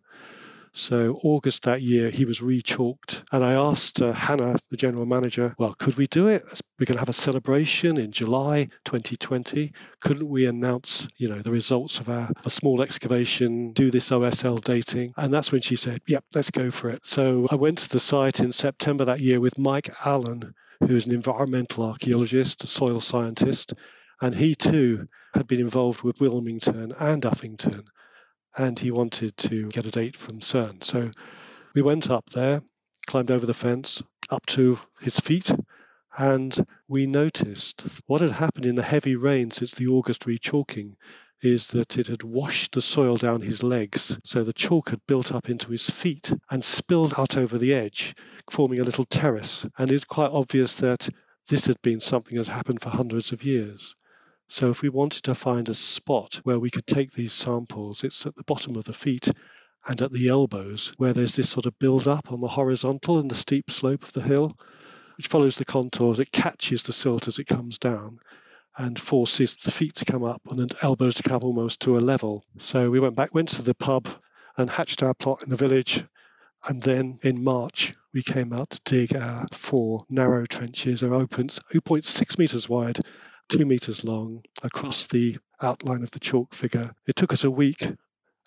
So 0.77 1.19
August 1.23 1.63
that 1.63 1.81
year, 1.81 2.11
he 2.11 2.25
was 2.25 2.39
rechalked, 2.39 3.23
and 3.31 3.43
I 3.43 3.53
asked 3.53 3.99
uh, 3.99 4.11
Hannah, 4.11 4.57
the 4.69 4.77
general 4.77 5.07
manager, 5.07 5.55
well, 5.57 5.73
could 5.73 5.97
we 5.97 6.05
do 6.05 6.27
it? 6.27 6.43
We're 6.77 6.85
going 6.85 6.97
to 6.97 7.01
have 7.01 7.09
a 7.09 7.13
celebration 7.13 7.97
in 7.97 8.11
July 8.11 8.69
2020. 8.85 9.73
Couldn't 10.01 10.29
we 10.29 10.45
announce, 10.45 11.07
you 11.17 11.29
know, 11.29 11.41
the 11.41 11.49
results 11.49 11.99
of 11.99 12.09
our 12.09 12.29
a 12.45 12.51
small 12.51 12.83
excavation, 12.83 13.73
do 13.73 13.89
this 13.89 14.11
OSL 14.11 14.61
dating? 14.63 15.13
And 15.17 15.33
that's 15.33 15.51
when 15.51 15.61
she 15.61 15.77
said, 15.77 16.01
yep, 16.07 16.23
let's 16.35 16.51
go 16.51 16.69
for 16.69 16.89
it. 16.91 17.03
So 17.07 17.47
I 17.49 17.55
went 17.55 17.79
to 17.79 17.89
the 17.89 17.99
site 17.99 18.39
in 18.39 18.51
September 18.51 19.05
that 19.05 19.19
year 19.19 19.41
with 19.41 19.57
Mike 19.57 19.89
Allen, 20.05 20.53
who's 20.81 21.07
an 21.07 21.13
environmental 21.15 21.85
archaeologist, 21.85 22.63
a 22.63 22.67
soil 22.67 23.01
scientist, 23.01 23.73
and 24.21 24.35
he 24.35 24.53
too 24.53 25.07
had 25.33 25.47
been 25.47 25.59
involved 25.59 26.03
with 26.03 26.21
Wilmington 26.21 26.93
and 26.99 27.23
Uffington 27.23 27.87
and 28.57 28.77
he 28.79 28.91
wanted 28.91 29.37
to 29.37 29.69
get 29.69 29.85
a 29.85 29.91
date 29.91 30.17
from 30.17 30.41
Cerne. 30.41 30.81
So 30.81 31.11
we 31.75 31.81
went 31.81 32.09
up 32.09 32.29
there, 32.31 32.63
climbed 33.05 33.31
over 33.31 33.45
the 33.45 33.53
fence 33.53 34.01
up 34.29 34.45
to 34.47 34.79
his 34.99 35.19
feet, 35.19 35.51
and 36.17 36.65
we 36.87 37.05
noticed 37.05 37.85
what 38.07 38.21
had 38.21 38.31
happened 38.31 38.65
in 38.65 38.75
the 38.75 38.81
heavy 38.81 39.15
rain 39.15 39.51
since 39.51 39.71
the 39.71 39.87
August 39.87 40.25
rechalking 40.25 40.95
is 41.43 41.67
that 41.67 41.99
it 41.99 42.07
had 42.07 42.23
washed 42.23 42.71
the 42.71 42.81
soil 42.81 43.15
down 43.15 43.41
his 43.41 43.61
legs. 43.61 44.17
So 44.23 44.43
the 44.43 44.53
chalk 44.53 44.89
had 44.89 45.05
built 45.07 45.31
up 45.31 45.49
into 45.49 45.69
his 45.69 45.87
feet 45.87 46.33
and 46.49 46.65
spilled 46.65 47.13
out 47.15 47.37
over 47.37 47.59
the 47.59 47.75
edge, 47.75 48.15
forming 48.49 48.79
a 48.79 48.83
little 48.83 49.05
terrace. 49.05 49.63
And 49.77 49.91
it's 49.91 50.05
quite 50.05 50.31
obvious 50.31 50.73
that 50.75 51.07
this 51.47 51.67
had 51.67 51.79
been 51.83 51.99
something 51.99 52.37
that 52.39 52.47
happened 52.47 52.81
for 52.81 52.89
hundreds 52.89 53.31
of 53.31 53.43
years. 53.43 53.95
So 54.49 54.69
if 54.69 54.81
we 54.81 54.89
wanted 54.89 55.23
to 55.23 55.35
find 55.35 55.67
a 55.67 55.73
spot 55.73 56.35
where 56.43 56.59
we 56.59 56.69
could 56.69 56.87
take 56.87 57.11
these 57.11 57.33
samples, 57.33 58.03
it's 58.05 58.25
at 58.25 58.35
the 58.35 58.45
bottom 58.45 58.77
of 58.77 58.85
the 58.85 58.93
feet 58.93 59.29
and 59.85 60.01
at 60.01 60.13
the 60.13 60.29
elbows 60.29 60.93
where 60.97 61.13
there's 61.13 61.35
this 61.35 61.49
sort 61.49 61.65
of 61.65 61.77
build 61.79 62.07
up 62.07 62.31
on 62.31 62.39
the 62.39 62.47
horizontal 62.47 63.19
and 63.19 63.29
the 63.29 63.35
steep 63.35 63.69
slope 63.69 64.03
of 64.03 64.13
the 64.13 64.21
hill, 64.21 64.57
which 65.17 65.27
follows 65.27 65.57
the 65.57 65.65
contours. 65.65 66.19
It 66.19 66.31
catches 66.31 66.83
the 66.83 66.93
silt 66.93 67.27
as 67.27 67.39
it 67.39 67.45
comes 67.47 67.77
down 67.77 68.19
and 68.77 68.97
forces 68.97 69.57
the 69.57 69.71
feet 69.71 69.95
to 69.95 70.05
come 70.05 70.23
up 70.23 70.41
and 70.49 70.59
the 70.59 70.77
elbows 70.81 71.15
to 71.15 71.23
come 71.23 71.43
almost 71.43 71.81
to 71.81 71.97
a 71.97 71.99
level. 71.99 72.45
So 72.57 72.89
we 72.89 73.01
went 73.01 73.15
back, 73.15 73.33
went 73.33 73.49
to 73.49 73.63
the 73.63 73.75
pub 73.75 74.07
and 74.55 74.69
hatched 74.69 75.03
our 75.03 75.13
plot 75.13 75.43
in 75.43 75.49
the 75.49 75.57
village. 75.57 76.05
And 76.67 76.81
then 76.81 77.19
in 77.21 77.43
March, 77.43 77.93
we 78.13 78.23
came 78.23 78.53
out 78.53 78.69
to 78.69 78.81
dig 78.85 79.15
our 79.15 79.45
four 79.51 80.05
narrow 80.09 80.45
trenches, 80.45 81.03
or 81.03 81.13
opens 81.13 81.59
0.6 81.73 82.39
metres 82.39 82.69
wide 82.69 82.99
two 83.49 83.65
meters 83.65 84.03
long 84.03 84.43
across 84.63 85.07
the 85.07 85.37
outline 85.61 86.03
of 86.03 86.11
the 86.11 86.19
chalk 86.19 86.53
figure. 86.53 86.93
It 87.07 87.15
took 87.15 87.33
us 87.33 87.43
a 87.43 87.51
week 87.51 87.87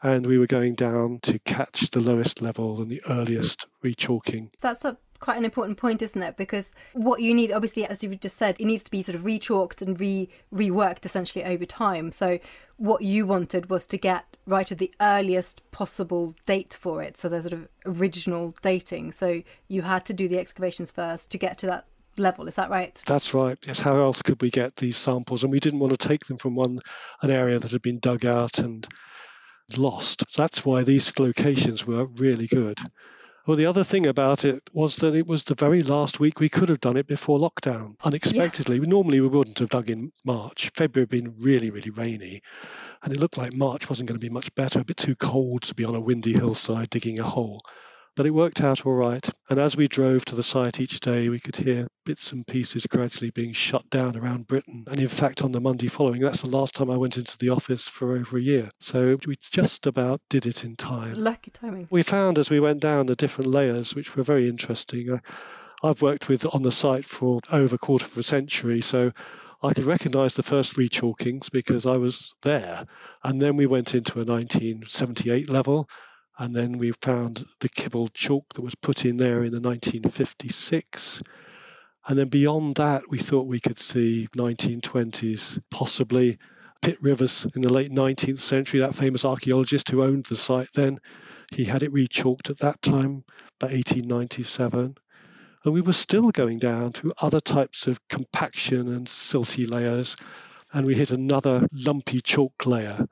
and 0.02 0.26
we 0.26 0.38
were 0.38 0.46
going 0.46 0.74
down 0.74 1.20
to 1.22 1.38
catch 1.40 1.90
the 1.90 2.00
lowest 2.00 2.40
level 2.40 2.80
and 2.80 2.90
the 2.90 3.02
earliest 3.08 3.66
rechalking. 3.82 4.50
So 4.58 4.68
that's 4.68 4.84
a, 4.84 4.96
quite 5.20 5.36
an 5.36 5.44
important 5.44 5.76
point, 5.78 6.02
isn't 6.02 6.22
it? 6.22 6.36
Because 6.36 6.74
what 6.94 7.20
you 7.20 7.34
need, 7.34 7.52
obviously, 7.52 7.86
as 7.86 8.02
you've 8.02 8.18
just 8.20 8.36
said, 8.36 8.56
it 8.58 8.64
needs 8.64 8.82
to 8.84 8.90
be 8.90 9.02
sort 9.02 9.16
of 9.16 9.24
rechalked 9.24 9.82
and 9.82 9.98
re 10.00 10.28
reworked 10.52 11.04
essentially 11.04 11.44
over 11.44 11.66
time. 11.66 12.10
So 12.10 12.38
what 12.76 13.02
you 13.02 13.26
wanted 13.26 13.68
was 13.68 13.86
to 13.86 13.98
get 13.98 14.24
right 14.46 14.70
at 14.72 14.78
the 14.78 14.92
earliest 15.00 15.70
possible 15.70 16.34
date 16.46 16.76
for 16.80 17.02
it. 17.02 17.18
So 17.18 17.28
there's 17.28 17.44
sort 17.44 17.52
of 17.52 17.68
original 17.84 18.54
dating. 18.62 19.12
So 19.12 19.42
you 19.68 19.82
had 19.82 20.06
to 20.06 20.14
do 20.14 20.28
the 20.28 20.38
excavations 20.38 20.90
first 20.90 21.30
to 21.32 21.38
get 21.38 21.58
to 21.58 21.66
that 21.66 21.84
level. 22.20 22.48
Is 22.48 22.54
that 22.54 22.70
right? 22.70 23.02
That's 23.06 23.34
right. 23.34 23.58
Yes. 23.66 23.80
How 23.80 24.00
else 24.00 24.22
could 24.22 24.40
we 24.40 24.50
get 24.50 24.76
these 24.76 24.96
samples? 24.96 25.42
And 25.42 25.52
we 25.52 25.60
didn't 25.60 25.80
want 25.80 25.98
to 25.98 26.08
take 26.08 26.26
them 26.26 26.38
from 26.38 26.54
one 26.54 26.78
an 27.22 27.30
area 27.30 27.58
that 27.58 27.72
had 27.72 27.82
been 27.82 27.98
dug 27.98 28.24
out 28.24 28.58
and 28.58 28.86
lost. 29.76 30.24
That's 30.36 30.64
why 30.64 30.82
these 30.82 31.18
locations 31.18 31.86
were 31.86 32.06
really 32.06 32.46
good. 32.46 32.78
Well, 33.46 33.56
the 33.56 33.66
other 33.66 33.84
thing 33.84 34.06
about 34.06 34.44
it 34.44 34.68
was 34.72 34.96
that 34.96 35.14
it 35.14 35.26
was 35.26 35.44
the 35.44 35.54
very 35.54 35.82
last 35.82 36.20
week 36.20 36.38
we 36.38 36.50
could 36.50 36.68
have 36.68 36.80
done 36.80 36.98
it 36.98 37.06
before 37.06 37.38
lockdown. 37.38 37.96
Unexpectedly, 38.04 38.76
yeah. 38.76 38.84
normally 38.86 39.20
we 39.20 39.28
wouldn't 39.28 39.58
have 39.60 39.70
dug 39.70 39.88
in 39.88 40.12
March. 40.24 40.70
February 40.74 41.04
had 41.04 41.08
been 41.08 41.34
really, 41.38 41.70
really 41.70 41.90
rainy, 41.90 42.42
and 43.02 43.12
it 43.12 43.18
looked 43.18 43.38
like 43.38 43.54
March 43.54 43.88
wasn't 43.88 44.08
going 44.08 44.20
to 44.20 44.24
be 44.24 44.32
much 44.32 44.54
better. 44.54 44.80
A 44.80 44.84
bit 44.84 44.98
too 44.98 45.16
cold 45.16 45.62
to 45.62 45.74
be 45.74 45.86
on 45.86 45.94
a 45.94 46.00
windy 46.00 46.34
hillside 46.34 46.90
digging 46.90 47.18
a 47.18 47.24
hole. 47.24 47.62
But 48.16 48.26
it 48.26 48.30
worked 48.30 48.60
out 48.60 48.84
all 48.84 48.92
right. 48.92 49.26
And 49.48 49.58
as 49.58 49.76
we 49.76 49.88
drove 49.88 50.24
to 50.26 50.34
the 50.34 50.42
site 50.42 50.80
each 50.80 51.00
day, 51.00 51.28
we 51.28 51.40
could 51.40 51.56
hear 51.56 51.86
bits 52.04 52.32
and 52.32 52.46
pieces 52.46 52.86
gradually 52.86 53.30
being 53.30 53.52
shut 53.52 53.88
down 53.88 54.16
around 54.16 54.46
Britain. 54.46 54.84
And 54.88 55.00
in 55.00 55.08
fact, 55.08 55.42
on 55.42 55.52
the 55.52 55.60
Monday 55.60 55.88
following, 55.88 56.20
that's 56.20 56.42
the 56.42 56.48
last 56.48 56.74
time 56.74 56.90
I 56.90 56.96
went 56.96 57.18
into 57.18 57.38
the 57.38 57.50
office 57.50 57.86
for 57.86 58.16
over 58.16 58.36
a 58.36 58.42
year. 58.42 58.70
So 58.80 59.16
we 59.26 59.36
just 59.40 59.86
about 59.86 60.20
did 60.28 60.46
it 60.46 60.64
in 60.64 60.76
time. 60.76 61.14
Lucky 61.14 61.50
timing. 61.50 61.86
We 61.90 62.02
found 62.02 62.38
as 62.38 62.50
we 62.50 62.60
went 62.60 62.80
down 62.80 63.06
the 63.06 63.16
different 63.16 63.50
layers, 63.52 63.94
which 63.94 64.16
were 64.16 64.24
very 64.24 64.48
interesting. 64.48 65.12
Uh, 65.12 65.18
I've 65.82 66.02
worked 66.02 66.28
with 66.28 66.46
on 66.54 66.62
the 66.62 66.72
site 66.72 67.06
for 67.06 67.40
over 67.50 67.76
a 67.76 67.78
quarter 67.78 68.04
of 68.04 68.18
a 68.18 68.22
century, 68.22 68.82
so 68.82 69.12
I 69.62 69.72
could 69.72 69.84
recognize 69.84 70.34
the 70.34 70.42
first 70.42 70.76
rechalkings 70.76 71.50
because 71.50 71.86
I 71.86 71.96
was 71.96 72.34
there. 72.42 72.86
And 73.22 73.40
then 73.40 73.56
we 73.56 73.66
went 73.66 73.94
into 73.94 74.20
a 74.20 74.24
1978 74.24 75.48
level, 75.48 75.88
and 76.40 76.54
then 76.54 76.78
we 76.78 76.90
found 77.02 77.44
the 77.60 77.68
kibble 77.68 78.08
chalk 78.08 78.54
that 78.54 78.62
was 78.62 78.74
put 78.74 79.04
in 79.04 79.18
there 79.18 79.44
in 79.44 79.52
the 79.52 79.60
1956. 79.60 81.22
And 82.08 82.18
then 82.18 82.28
beyond 82.28 82.76
that, 82.76 83.02
we 83.10 83.18
thought 83.18 83.46
we 83.46 83.60
could 83.60 83.78
see 83.78 84.26
1920s, 84.34 85.60
possibly 85.70 86.38
Pitt 86.80 86.96
Rivers 87.02 87.46
in 87.54 87.60
the 87.60 87.70
late 87.70 87.92
19th 87.92 88.40
century, 88.40 88.80
that 88.80 88.94
famous 88.94 89.26
archaeologist 89.26 89.90
who 89.90 90.02
owned 90.02 90.24
the 90.24 90.34
site 90.34 90.72
then. 90.72 90.96
He 91.54 91.64
had 91.64 91.82
it 91.82 91.92
rechalked 91.92 92.48
at 92.48 92.60
that 92.60 92.80
time, 92.80 93.22
by 93.58 93.66
1897. 93.66 94.96
And 95.62 95.74
we 95.74 95.82
were 95.82 95.92
still 95.92 96.30
going 96.30 96.58
down 96.58 96.94
to 96.94 97.12
other 97.20 97.40
types 97.40 97.86
of 97.86 98.00
compaction 98.08 98.90
and 98.90 99.06
silty 99.06 99.70
layers. 99.70 100.16
And 100.72 100.86
we 100.86 100.94
hit 100.94 101.10
another 101.10 101.66
lumpy 101.70 102.22
chalk 102.22 102.64
layer, 102.64 103.06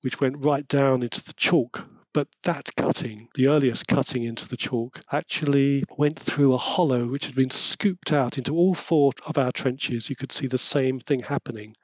which 0.00 0.18
went 0.18 0.46
right 0.46 0.66
down 0.66 1.02
into 1.02 1.22
the 1.22 1.34
chalk 1.34 1.86
but 2.14 2.28
that 2.44 2.74
cutting, 2.76 3.28
the 3.34 3.48
earliest 3.48 3.88
cutting 3.88 4.22
into 4.22 4.48
the 4.48 4.56
chalk, 4.56 5.00
actually 5.10 5.84
went 5.98 6.18
through 6.18 6.54
a 6.54 6.58
hollow 6.58 7.08
which 7.08 7.26
had 7.26 7.34
been 7.34 7.50
scooped 7.50 8.12
out 8.12 8.38
into 8.38 8.54
all 8.54 8.72
four 8.72 9.12
of 9.26 9.36
our 9.36 9.50
trenches. 9.50 10.08
You 10.08 10.14
could 10.14 10.30
see 10.30 10.46
the 10.46 10.56
same 10.56 11.00
thing 11.00 11.20
happening. 11.20 11.74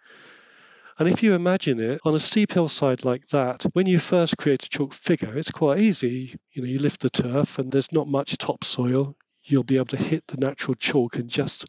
And 0.98 1.08
if 1.08 1.24
you 1.24 1.34
imagine 1.34 1.80
it 1.80 2.00
on 2.04 2.14
a 2.14 2.20
steep 2.20 2.52
hillside 2.52 3.04
like 3.04 3.26
that, 3.28 3.64
when 3.72 3.86
you 3.86 3.98
first 3.98 4.38
create 4.38 4.62
a 4.62 4.68
chalk 4.68 4.94
figure, 4.94 5.36
it's 5.36 5.50
quite 5.50 5.80
easy. 5.80 6.36
You 6.52 6.62
know, 6.62 6.68
you 6.68 6.78
lift 6.78 7.00
the 7.00 7.10
turf 7.10 7.58
and 7.58 7.72
there's 7.72 7.90
not 7.90 8.06
much 8.06 8.38
topsoil. 8.38 9.16
You'll 9.44 9.64
be 9.64 9.76
able 9.76 9.86
to 9.86 9.96
hit 9.96 10.28
the 10.28 10.36
natural 10.36 10.76
chalk 10.76 11.16
and 11.16 11.28
just 11.28 11.64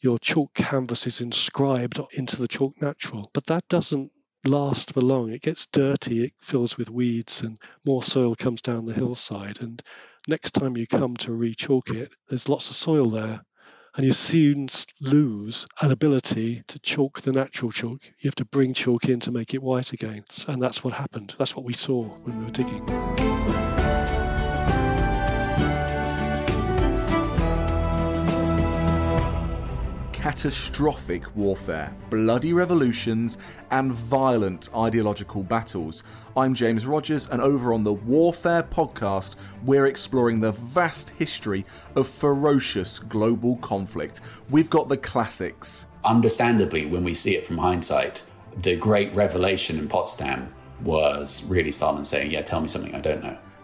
your 0.00 0.18
chalk 0.18 0.52
canvas 0.52 1.06
is 1.06 1.20
inscribed 1.20 2.00
into 2.12 2.36
the 2.36 2.48
chalk 2.48 2.80
natural. 2.82 3.30
But 3.32 3.46
that 3.46 3.68
doesn't 3.68 4.10
last 4.46 4.92
for 4.92 5.00
long. 5.00 5.30
It 5.30 5.42
gets 5.42 5.66
dirty, 5.66 6.24
it 6.24 6.32
fills 6.40 6.76
with 6.78 6.90
weeds, 6.90 7.42
and 7.42 7.58
more 7.84 8.02
soil 8.02 8.34
comes 8.34 8.62
down 8.62 8.86
the 8.86 8.92
hillside. 8.94 9.60
And 9.60 9.82
next 10.28 10.52
time 10.52 10.76
you 10.76 10.86
come 10.86 11.16
to 11.18 11.30
rechalk 11.32 11.90
it, 11.94 12.12
there's 12.28 12.48
lots 12.48 12.70
of 12.70 12.76
soil 12.76 13.06
there. 13.06 13.42
and 13.96 14.04
you 14.04 14.12
soon 14.12 14.68
lose 15.00 15.66
an 15.80 15.90
ability 15.90 16.62
to 16.68 16.78
chalk 16.80 17.20
the 17.22 17.32
natural 17.32 17.72
chalk. 17.72 18.02
You 18.18 18.28
have 18.28 18.34
to 18.36 18.44
bring 18.44 18.74
chalk 18.74 19.08
in 19.08 19.20
to 19.20 19.32
make 19.32 19.54
it 19.54 19.62
white 19.62 19.92
again. 19.92 20.24
And 20.46 20.60
that's 20.60 20.84
what 20.84 20.92
happened. 20.92 21.34
That's 21.38 21.56
what 21.56 21.64
we 21.64 21.72
saw 21.72 22.04
when 22.04 22.38
we 22.38 22.44
were 22.44 22.50
digging. 22.50 23.45
Catastrophic 30.36 31.34
warfare, 31.34 31.96
bloody 32.10 32.52
revolutions, 32.52 33.38
and 33.70 33.90
violent 33.90 34.68
ideological 34.76 35.42
battles. 35.42 36.02
I'm 36.36 36.54
James 36.54 36.84
Rogers, 36.84 37.26
and 37.30 37.40
over 37.40 37.72
on 37.72 37.84
the 37.84 37.94
Warfare 37.94 38.62
podcast, 38.62 39.36
we're 39.64 39.86
exploring 39.86 40.40
the 40.40 40.52
vast 40.52 41.08
history 41.08 41.64
of 41.94 42.06
ferocious 42.06 42.98
global 42.98 43.56
conflict. 43.56 44.20
We've 44.50 44.68
got 44.68 44.90
the 44.90 44.98
classics. 44.98 45.86
Understandably, 46.04 46.84
when 46.84 47.02
we 47.02 47.14
see 47.14 47.34
it 47.34 47.46
from 47.46 47.56
hindsight, 47.56 48.22
the 48.58 48.76
great 48.76 49.14
revelation 49.14 49.78
in 49.78 49.88
Potsdam 49.88 50.54
was 50.82 51.44
really 51.44 51.72
Stalin 51.72 52.04
saying, 52.04 52.30
Yeah, 52.30 52.42
tell 52.42 52.60
me 52.60 52.68
something 52.68 52.94
I 52.94 53.00
don't 53.00 53.22
know 53.22 53.38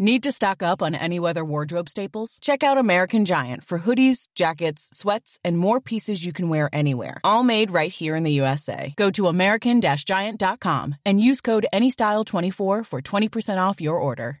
Need 0.00 0.22
to 0.22 0.30
stock 0.30 0.62
up 0.62 0.80
on 0.80 0.94
any 0.94 1.18
weather 1.18 1.44
wardrobe 1.44 1.88
staples? 1.88 2.38
Check 2.40 2.62
out 2.62 2.78
American 2.78 3.24
Giant 3.24 3.64
for 3.64 3.80
hoodies, 3.80 4.28
jackets, 4.36 4.88
sweats, 4.92 5.40
and 5.44 5.58
more 5.58 5.80
pieces 5.80 6.24
you 6.24 6.32
can 6.32 6.48
wear 6.48 6.70
anywhere. 6.72 7.20
All 7.24 7.42
made 7.42 7.72
right 7.72 7.90
here 7.90 8.14
in 8.14 8.22
the 8.22 8.30
USA. 8.30 8.94
Go 8.96 9.10
to 9.10 9.26
American-Giant.com 9.26 10.94
and 11.04 11.20
use 11.20 11.40
code 11.40 11.66
ANYSTYLE24 11.72 12.86
for 12.86 13.00
20% 13.02 13.58
off 13.58 13.80
your 13.80 13.98
order. 13.98 14.40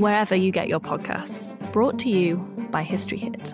wherever 0.00 0.34
you 0.34 0.50
get 0.50 0.66
your 0.66 0.80
podcasts. 0.80 1.54
Brought 1.72 1.98
to 2.00 2.08
you 2.08 2.36
by 2.70 2.82
History 2.82 3.18
Hit. 3.18 3.52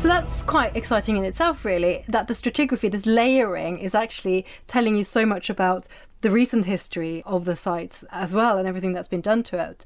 So 0.00 0.08
that's 0.08 0.42
quite 0.44 0.74
exciting 0.74 1.18
in 1.18 1.24
itself, 1.24 1.66
really, 1.66 2.04
that 2.08 2.26
the 2.26 2.34
stratigraphy, 2.34 2.90
this 2.90 3.04
layering, 3.04 3.78
is 3.78 3.94
actually 3.94 4.46
telling 4.66 4.96
you 4.96 5.04
so 5.04 5.26
much 5.26 5.50
about 5.50 5.86
the 6.22 6.30
recent 6.30 6.64
history 6.64 7.22
of 7.26 7.44
the 7.44 7.54
site 7.54 8.02
as 8.10 8.32
well 8.32 8.56
and 8.56 8.66
everything 8.66 8.94
that's 8.94 9.08
been 9.08 9.20
done 9.20 9.42
to 9.42 9.62
it. 9.62 9.84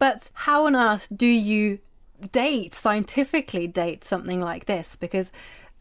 But 0.00 0.30
how 0.34 0.66
on 0.66 0.74
earth 0.74 1.06
do 1.14 1.26
you 1.26 1.78
date, 2.32 2.74
scientifically 2.74 3.66
date 3.66 4.04
something 4.04 4.40
like 4.40 4.66
this? 4.66 4.96
Because 4.96 5.32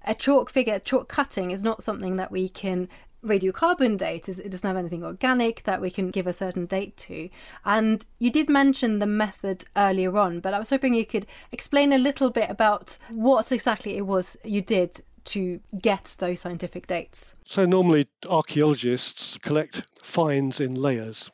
a 0.06 0.16
chalk 0.16 0.50
figure, 0.50 0.80
chalk 0.80 1.08
cutting 1.08 1.52
is 1.52 1.64
not 1.64 1.84
something 1.84 2.18
that 2.18 2.32
we 2.32 2.50
can 2.50 2.88
radiocarbon 3.24 3.98
date 3.98 4.30
it 4.30 4.50
doesn't 4.50 4.68
have 4.68 4.78
anything 4.78 5.04
organic 5.04 5.64
that 5.64 5.82
we 5.82 5.92
can 5.92 6.10
give 6.10 6.26
a 6.26 6.32
certain 6.32 6.66
date 6.66 6.96
to 6.96 7.30
and 7.66 8.06
you 8.20 8.32
did 8.32 8.50
mention 8.50 9.00
the 9.00 9.06
method 9.06 9.66
earlier 9.76 10.18
on 10.18 10.40
but 10.40 10.54
i 10.54 10.60
was 10.60 10.70
hoping 10.70 10.94
you 10.94 11.06
could 11.06 11.26
explain 11.52 11.92
a 11.92 11.98
little 11.98 12.30
bit 12.30 12.50
about 12.50 12.98
what 13.12 13.52
exactly 13.52 13.98
it 13.98 14.06
was 14.06 14.38
you 14.46 14.62
did 14.62 15.02
to 15.26 15.60
get 15.82 16.16
those 16.20 16.40
scientific 16.40 16.88
dates 16.88 17.36
so 17.44 17.66
normally 17.66 18.08
archaeologists 18.30 19.38
collect 19.40 19.86
finds 20.02 20.62
in 20.62 20.74
layers 20.74 21.30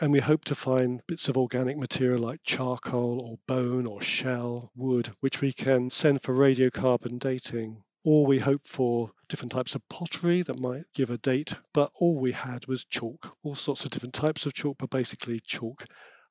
and 0.00 0.12
we 0.12 0.20
hope 0.20 0.44
to 0.46 0.54
find 0.54 1.02
bits 1.06 1.28
of 1.28 1.36
organic 1.36 1.76
material 1.76 2.20
like 2.20 2.40
charcoal 2.42 3.20
or 3.20 3.36
bone 3.46 3.86
or 3.86 4.00
shell, 4.00 4.70
wood, 4.74 5.10
which 5.20 5.42
we 5.42 5.52
can 5.52 5.90
send 5.90 6.22
for 6.22 6.34
radiocarbon 6.34 7.18
dating. 7.18 7.82
Or 8.02 8.24
we 8.24 8.38
hope 8.38 8.66
for 8.66 9.10
different 9.28 9.52
types 9.52 9.74
of 9.74 9.86
pottery 9.90 10.40
that 10.42 10.58
might 10.58 10.84
give 10.94 11.10
a 11.10 11.18
date, 11.18 11.52
but 11.74 11.90
all 12.00 12.18
we 12.18 12.32
had 12.32 12.66
was 12.66 12.86
chalk, 12.86 13.36
all 13.42 13.54
sorts 13.54 13.84
of 13.84 13.90
different 13.90 14.14
types 14.14 14.46
of 14.46 14.54
chalk, 14.54 14.78
but 14.78 14.88
basically 14.88 15.40
chalk. 15.40 15.84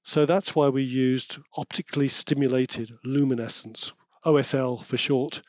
So 0.04 0.26
that's 0.26 0.56
why 0.56 0.70
we 0.70 0.82
used 0.82 1.38
optically 1.56 2.08
stimulated 2.08 2.92
luminescence, 3.04 3.94
OSL 4.26 4.84
for 4.84 4.98
short, 4.98 5.44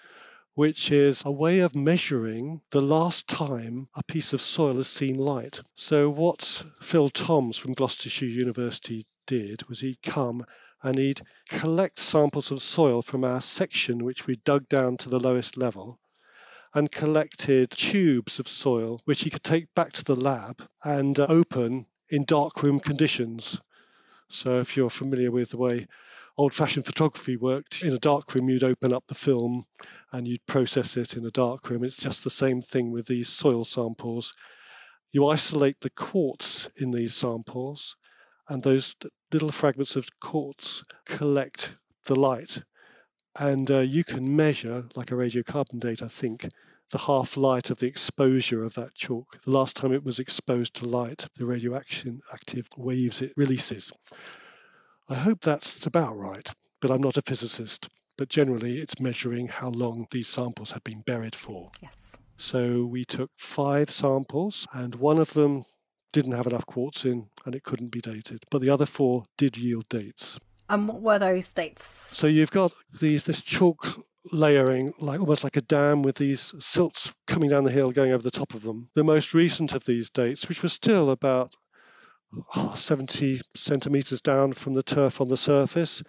which 0.61 0.93
is 0.93 1.23
a 1.25 1.33
way 1.33 1.61
of 1.61 1.75
measuring 1.75 2.61
the 2.71 2.83
last 2.83 3.27
time 3.27 3.89
a 3.95 4.03
piece 4.03 4.35
of 4.35 4.43
soil 4.43 4.75
has 4.75 4.87
seen 4.87 5.17
light. 5.17 5.59
So 5.75 6.11
what 6.11 6.63
Phil 6.83 7.09
Toms 7.09 7.57
from 7.57 7.73
Gloucestershire 7.73 8.29
University 8.29 9.07
did 9.27 9.67
was 9.71 9.81
he'd 9.81 10.03
come 10.03 10.45
and 10.83 10.99
he'd 10.99 11.23
collect 11.49 11.99
samples 11.99 12.51
of 12.51 12.61
soil 12.61 13.01
from 13.01 13.25
our 13.25 13.41
section, 13.41 14.05
which 14.05 14.27
we 14.27 14.37
dug 14.37 14.69
down 14.69 14.99
to 14.99 15.09
the 15.09 15.19
lowest 15.19 15.57
level, 15.57 15.99
and 16.75 16.93
collected 16.93 17.71
tubes 17.71 18.39
of 18.39 18.47
soil 18.47 19.01
which 19.07 19.23
he 19.23 19.31
could 19.31 19.43
take 19.43 19.75
back 19.75 19.95
to 19.95 20.05
the 20.05 20.15
lab 20.15 20.63
and 20.85 21.19
uh, 21.19 21.27
open 21.31 21.87
in 22.11 22.27
darkroom 22.27 22.81
conditions. 22.81 23.59
So, 24.29 24.61
if 24.61 24.77
you're 24.77 24.91
familiar 24.91 25.31
with 25.31 25.49
the 25.49 25.57
way 25.57 25.87
old 26.41 26.55
fashioned 26.55 26.87
photography 26.87 27.37
worked, 27.37 27.83
in 27.83 27.93
a 27.93 27.99
darkroom 27.99 28.49
you'd 28.49 28.65
open 28.65 28.93
up 28.93 29.05
the 29.07 29.15
film 29.15 29.65
and 30.13 30.27
you'd 30.27 30.45
process 30.47 30.97
it 30.97 31.17
in 31.17 31.27
a 31.27 31.31
darkroom. 31.31 31.85
It's 31.85 32.03
just 32.03 32.25
the 32.25 32.31
same 32.31 32.63
thing 32.63 32.91
with 32.91 33.07
these 33.07 33.29
soil 33.29 33.63
samples. 33.63 34.33
You 35.13 35.27
isolate 35.27 35.81
the 35.81 35.91
quartz 35.91 36.71
in 36.77 36.93
these 36.93 37.15
samples, 37.15 37.97
and 38.49 38.63
those 38.63 38.97
little 39.33 39.53
fragments 39.53 39.97
of 39.97 40.09
quartz 40.19 40.83
collect 41.05 41.77
the 42.07 42.17
light 42.17 42.63
and 43.39 43.71
uh, 43.71 43.79
you 43.79 44.03
can 44.03 44.37
measure, 44.37 44.85
like 44.97 45.13
a 45.13 45.15
radiocarbon 45.15 45.79
date, 45.79 46.03
I 46.03 46.09
think, 46.09 46.49
the 46.91 46.99
half 46.99 47.37
light 47.37 47.71
of 47.71 47.79
the 47.79 47.87
exposure 47.87 48.65
of 48.65 48.75
that 48.75 48.95
chalk. 48.95 49.41
The 49.45 49.53
last 49.53 49.77
time 49.77 49.93
it 49.93 50.05
was 50.05 50.19
exposed 50.19 50.75
to 50.77 50.87
light, 50.87 51.27
the 51.37 51.45
radioaction 51.45 52.21
active 52.33 52.67
waves 52.77 53.23
it 53.23 53.33
releases. 53.37 53.93
I 55.11 55.15
hope 55.15 55.41
that's 55.41 55.87
about 55.87 56.17
right, 56.17 56.49
but 56.81 56.91
I'm 56.91 57.03
not 57.03 57.17
a 57.17 57.23
physicist. 57.23 57.89
But 58.17 58.29
generally, 58.29 58.79
it's 58.79 59.01
measuring 59.01 59.49
how 59.49 59.71
long 59.71 60.07
these 60.11 60.29
samples 60.29 60.71
have 60.71 60.85
been 60.85 61.01
buried 61.01 61.35
for. 61.35 61.71
Yes. 61.83 62.17
So 62.37 62.85
we 62.85 63.05
took 63.05 63.31
five 63.37 63.91
samples, 63.91 64.67
and 64.73 64.95
one 64.95 65.19
of 65.19 65.33
them 65.33 65.65
didn't 66.13 66.33
have 66.33 66.47
enough 66.47 66.67
quartz 66.67 67.05
in 67.05 67.27
and 67.45 67.55
it 67.55 67.63
couldn't 67.63 67.89
be 67.89 68.01
dated, 68.01 68.43
but 68.51 68.61
the 68.61 68.71
other 68.71 68.87
four 68.87 69.25
did 69.39 69.57
yield 69.57 69.89
dates. 69.89 70.39
And 70.69 70.87
what 70.89 71.01
were 71.01 71.19
those 71.19 71.53
dates? 71.53 71.85
So 71.85 72.27
you've 72.27 72.51
got 72.51 72.73
these 73.01 73.25
this 73.25 73.43
chalk 73.43 74.05
layering, 74.33 74.93
like 74.99 75.21
almost 75.21 75.45
like 75.45 75.57
a 75.57 75.63
dam 75.63 76.03
with 76.03 76.17
these 76.17 76.55
silts 76.59 77.13
coming 77.27 77.51
down 77.51 77.65
the 77.65 77.71
hill 77.71 77.91
going 77.91 78.13
over 78.13 78.23
the 78.23 78.31
top 78.31 78.55
of 78.55 78.63
them. 78.63 78.89
The 78.95 79.05
most 79.05 79.35
recent 79.35 79.73
of 79.73 79.85
these 79.85 80.11
dates, 80.11 80.49
which 80.49 80.63
was 80.63 80.73
still 80.73 81.11
about 81.11 81.55
oh, 82.57 82.75
70 82.75 83.41
centimeters 83.55 84.21
down 84.21 84.53
from 84.53 84.75
the 84.75 84.83
turf 84.83 85.21
on 85.21 85.29
the 85.29 85.37
surface, 85.37 86.03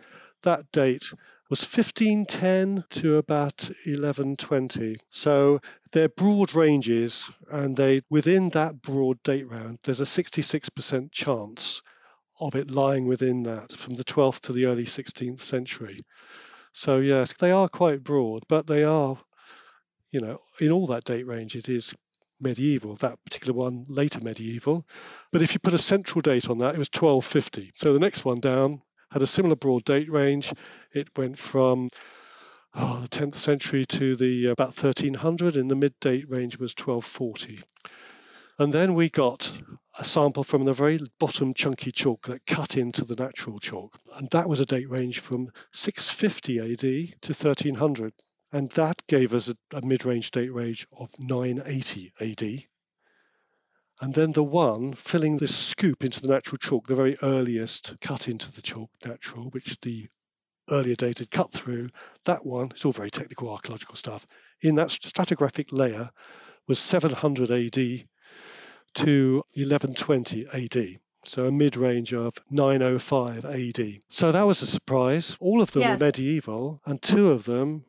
that 0.43 0.71
date 0.71 1.11
was 1.49 1.61
1510 1.61 2.85
to 2.89 3.17
about 3.17 3.61
1120. 3.85 4.95
So 5.09 5.59
they're 5.91 6.07
broad 6.09 6.55
ranges, 6.55 7.29
and 7.51 7.75
they 7.75 8.01
within 8.09 8.49
that 8.49 8.81
broad 8.81 9.21
date 9.23 9.49
round, 9.49 9.79
there's 9.83 9.99
a 9.99 10.05
66% 10.05 11.11
chance 11.11 11.81
of 12.39 12.55
it 12.55 12.71
lying 12.71 13.05
within 13.05 13.43
that 13.43 13.71
from 13.73 13.95
the 13.95 14.03
12th 14.03 14.39
to 14.41 14.53
the 14.53 14.65
early 14.65 14.85
16th 14.85 15.41
century. 15.41 15.99
So 16.73 16.99
yes, 16.99 17.33
they 17.33 17.51
are 17.51 17.67
quite 17.67 18.01
broad, 18.01 18.43
but 18.47 18.65
they 18.65 18.83
are, 18.83 19.17
you 20.09 20.21
know, 20.21 20.39
in 20.59 20.71
all 20.71 20.87
that 20.87 21.03
date 21.03 21.27
range, 21.27 21.55
it 21.55 21.67
is 21.67 21.93
medieval. 22.41 22.95
That 22.95 23.23
particular 23.23 23.53
one 23.53 23.85
later 23.87 24.19
medieval, 24.19 24.85
but 25.31 25.41
if 25.41 25.53
you 25.53 25.59
put 25.59 25.73
a 25.73 25.79
central 25.79 26.21
date 26.21 26.49
on 26.49 26.59
that, 26.59 26.75
it 26.75 26.79
was 26.79 26.89
1250. 26.93 27.71
So 27.75 27.93
the 27.93 27.99
next 27.99 28.25
one 28.25 28.39
down 28.39 28.81
had 29.11 29.21
a 29.21 29.27
similar 29.27 29.55
broad 29.55 29.83
date 29.83 30.11
range. 30.11 30.53
It 30.93 31.09
went 31.17 31.37
from 31.37 31.89
oh, 32.75 33.01
the 33.01 33.09
10th 33.09 33.35
century 33.35 33.85
to 33.85 34.15
the 34.15 34.47
uh, 34.47 34.51
about 34.51 34.69
1300, 34.69 35.57
and 35.57 35.69
the 35.69 35.75
mid 35.75 35.99
date 35.99 36.29
range 36.29 36.57
was 36.57 36.73
1240. 36.73 37.61
And 38.59 38.73
then 38.73 38.93
we 38.93 39.09
got 39.09 39.51
a 39.97 40.03
sample 40.03 40.43
from 40.43 40.65
the 40.65 40.73
very 40.73 40.99
bottom 41.19 41.53
chunky 41.53 41.91
chalk 41.91 42.27
that 42.27 42.45
cut 42.45 42.77
into 42.77 43.03
the 43.05 43.15
natural 43.15 43.59
chalk. 43.59 43.99
And 44.15 44.29
that 44.31 44.47
was 44.47 44.59
a 44.59 44.65
date 44.65 44.89
range 44.89 45.19
from 45.19 45.49
650 45.73 46.59
AD 46.59 47.21
to 47.21 47.33
1300. 47.33 48.13
And 48.51 48.69
that 48.71 49.01
gave 49.07 49.33
us 49.33 49.49
a, 49.49 49.55
a 49.71 49.81
mid 49.81 50.05
range 50.05 50.31
date 50.31 50.53
range 50.53 50.87
of 50.91 51.11
980 51.19 52.13
AD. 52.19 52.63
And 54.01 54.13
then 54.15 54.31
the 54.31 54.43
one 54.43 54.93
filling 54.93 55.37
this 55.37 55.55
scoop 55.55 56.03
into 56.03 56.21
the 56.21 56.27
natural 56.27 56.57
chalk, 56.57 56.87
the 56.87 56.95
very 56.95 57.17
earliest 57.21 57.93
cut 58.01 58.27
into 58.27 58.51
the 58.51 58.61
chalk 58.61 58.89
natural, 59.05 59.51
which 59.51 59.79
the 59.81 60.07
earlier 60.71 60.95
dated 60.95 61.29
cut 61.29 61.51
through, 61.51 61.89
that 62.25 62.45
one, 62.45 62.67
it's 62.71 62.83
all 62.83 62.91
very 62.91 63.11
technical 63.11 63.49
archaeological 63.49 63.95
stuff, 63.95 64.25
in 64.61 64.75
that 64.75 64.87
stratigraphic 64.87 65.71
layer 65.71 66.09
was 66.67 66.79
700 66.79 67.51
AD 67.51 68.07
to 68.95 69.43
1120 69.53 70.47
AD. 70.47 70.99
So 71.23 71.45
a 71.45 71.51
mid 71.51 71.77
range 71.77 72.13
of 72.13 72.33
905 72.49 73.45
AD. 73.45 74.01
So 74.09 74.31
that 74.31 74.43
was 74.43 74.63
a 74.63 74.67
surprise. 74.67 75.37
All 75.39 75.61
of 75.61 75.71
them 75.71 75.81
yes. 75.81 75.99
were 75.99 76.05
medieval, 76.07 76.81
and 76.85 76.99
two 76.99 77.29
of 77.29 77.45
them 77.45 77.85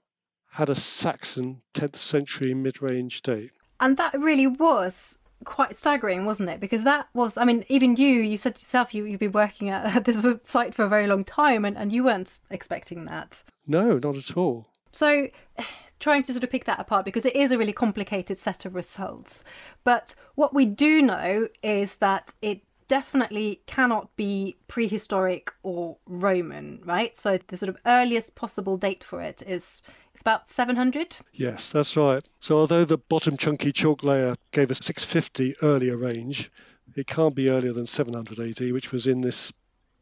had 0.53 0.69
a 0.69 0.75
Saxon 0.75 1.63
10th 1.75 1.97
century 1.97 2.53
mid 2.53 2.83
range 2.83 3.23
date. 3.23 3.53
And 3.81 3.97
that 3.97 4.19
really 4.19 4.47
was 4.47 5.19
quite 5.45 5.75
staggering, 5.75 6.27
wasn't 6.27 6.51
it? 6.51 6.61
Because 6.61 6.85
that 6.85 7.09
was, 7.15 7.39
I 7.39 7.45
mean, 7.45 7.65
even 7.69 7.97
you, 7.97 8.21
you 8.21 8.37
said 8.37 8.55
yourself 8.55 8.95
you, 8.95 9.05
you've 9.05 9.19
been 9.19 9.33
working 9.33 9.71
at 9.71 10.05
this 10.05 10.25
site 10.45 10.75
for 10.75 10.85
a 10.85 10.89
very 10.89 11.07
long 11.07 11.25
time 11.25 11.65
and, 11.65 11.77
and 11.77 11.91
you 11.91 12.05
weren't 12.05 12.39
expecting 12.51 13.07
that. 13.07 13.43
No, 13.67 13.99
not 13.99 14.17
at 14.17 14.37
all. 14.37 14.67
So, 14.93 15.29
trying 16.01 16.23
to 16.25 16.33
sort 16.33 16.45
of 16.45 16.51
pick 16.51 16.65
that 16.65 16.81
apart 16.81 17.05
because 17.05 17.25
it 17.25 17.37
is 17.37 17.51
a 17.51 17.59
really 17.59 17.73
complicated 17.73 18.37
set 18.37 18.67
of 18.67 18.75
results. 18.75 19.45
But 19.85 20.15
what 20.35 20.53
we 20.53 20.67
do 20.67 21.01
know 21.01 21.49
is 21.63 21.97
that 21.97 22.35
it 22.43 22.61
definitely 22.89 23.63
cannot 23.67 24.15
be 24.17 24.57
prehistoric 24.69 25.51
or 25.63 25.97
Roman, 26.05 26.83
right? 26.85 27.17
So 27.17 27.39
the 27.47 27.57
sort 27.57 27.71
of 27.71 27.79
earliest 27.87 28.35
possible 28.35 28.77
date 28.77 29.03
for 29.03 29.23
it 29.23 29.43
is 29.47 29.81
it's 30.15 30.21
about 30.21 30.49
700. 30.49 31.17
Yes, 31.33 31.71
that's 31.71 31.97
right. 31.97 32.27
So 32.41 32.59
although 32.59 32.85
the 32.85 32.99
bottom 32.99 33.37
chunky 33.37 33.73
chalk 33.73 34.03
layer 34.03 34.35
gave 34.51 34.71
a 34.71 34.75
650 34.75 35.57
earlier 35.63 35.97
range, 35.97 36.51
it 36.95 37.07
can't 37.07 37.35
be 37.35 37.49
earlier 37.49 37.73
than 37.73 37.87
700 37.87 38.39
AD, 38.39 38.73
which 38.73 38.93
was 38.93 39.07
in 39.07 39.21
this 39.21 39.53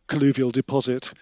colluvial 0.08 0.50
deposit 0.50 1.12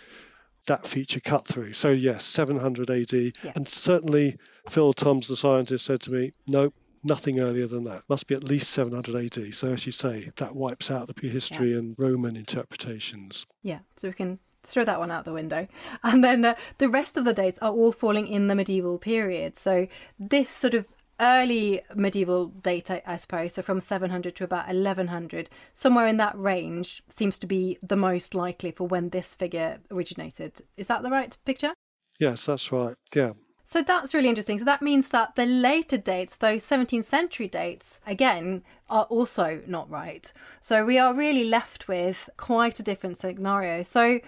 that 0.66 0.86
feature 0.86 1.20
cut 1.20 1.46
through. 1.46 1.72
So 1.72 1.90
yes, 1.90 2.24
700 2.24 2.90
AD, 2.90 3.12
yeah. 3.12 3.30
and 3.54 3.68
certainly 3.68 4.38
Phil 4.68 4.92
Toms, 4.92 5.28
the 5.28 5.36
scientist, 5.36 5.84
said 5.84 6.00
to 6.02 6.10
me, 6.10 6.32
"Nope, 6.46 6.74
nothing 7.02 7.40
earlier 7.40 7.66
than 7.66 7.84
that. 7.84 8.02
Must 8.08 8.26
be 8.26 8.34
at 8.34 8.44
least 8.44 8.70
700 8.70 9.14
AD." 9.14 9.54
So 9.54 9.72
as 9.72 9.84
you 9.86 9.92
say, 9.92 10.30
that 10.36 10.54
wipes 10.54 10.90
out 10.90 11.06
the 11.06 11.14
prehistory 11.14 11.72
yeah. 11.72 11.78
and 11.78 11.94
Roman 11.98 12.36
interpretations. 12.36 13.46
Yeah, 13.62 13.80
so 13.96 14.08
we 14.08 14.14
can 14.14 14.38
throw 14.68 14.84
that 14.84 14.98
one 14.98 15.10
out 15.10 15.24
the 15.24 15.32
window. 15.32 15.66
And 16.02 16.22
then 16.22 16.44
uh, 16.44 16.54
the 16.78 16.88
rest 16.88 17.16
of 17.16 17.24
the 17.24 17.34
dates 17.34 17.58
are 17.60 17.72
all 17.72 17.92
falling 17.92 18.26
in 18.28 18.46
the 18.46 18.54
medieval 18.54 18.98
period. 18.98 19.56
So 19.56 19.88
this 20.18 20.48
sort 20.48 20.74
of 20.74 20.86
early 21.20 21.82
medieval 21.94 22.46
data, 22.46 23.08
I 23.08 23.16
suppose, 23.16 23.54
so 23.54 23.62
from 23.62 23.80
700 23.80 24.36
to 24.36 24.44
about 24.44 24.68
1100, 24.68 25.50
somewhere 25.74 26.06
in 26.06 26.16
that 26.18 26.38
range 26.38 27.02
seems 27.08 27.38
to 27.38 27.46
be 27.46 27.78
the 27.82 27.96
most 27.96 28.34
likely 28.34 28.70
for 28.70 28.86
when 28.86 29.10
this 29.10 29.34
figure 29.34 29.78
originated. 29.90 30.62
Is 30.76 30.86
that 30.86 31.02
the 31.02 31.10
right 31.10 31.36
picture? 31.44 31.74
Yes, 32.18 32.46
that's 32.46 32.70
right. 32.72 32.94
Yeah. 33.14 33.32
So 33.64 33.82
that's 33.82 34.14
really 34.14 34.30
interesting. 34.30 34.58
So 34.58 34.64
that 34.64 34.80
means 34.80 35.10
that 35.10 35.34
the 35.34 35.44
later 35.44 35.98
dates, 35.98 36.38
those 36.38 36.62
17th 36.62 37.04
century 37.04 37.48
dates, 37.48 38.00
again, 38.06 38.62
are 38.88 39.04
also 39.04 39.60
not 39.66 39.90
right. 39.90 40.32
So 40.62 40.86
we 40.86 40.98
are 40.98 41.12
really 41.12 41.44
left 41.44 41.86
with 41.86 42.30
quite 42.38 42.80
a 42.80 42.82
different 42.82 43.18
scenario. 43.18 43.82
So 43.82 44.20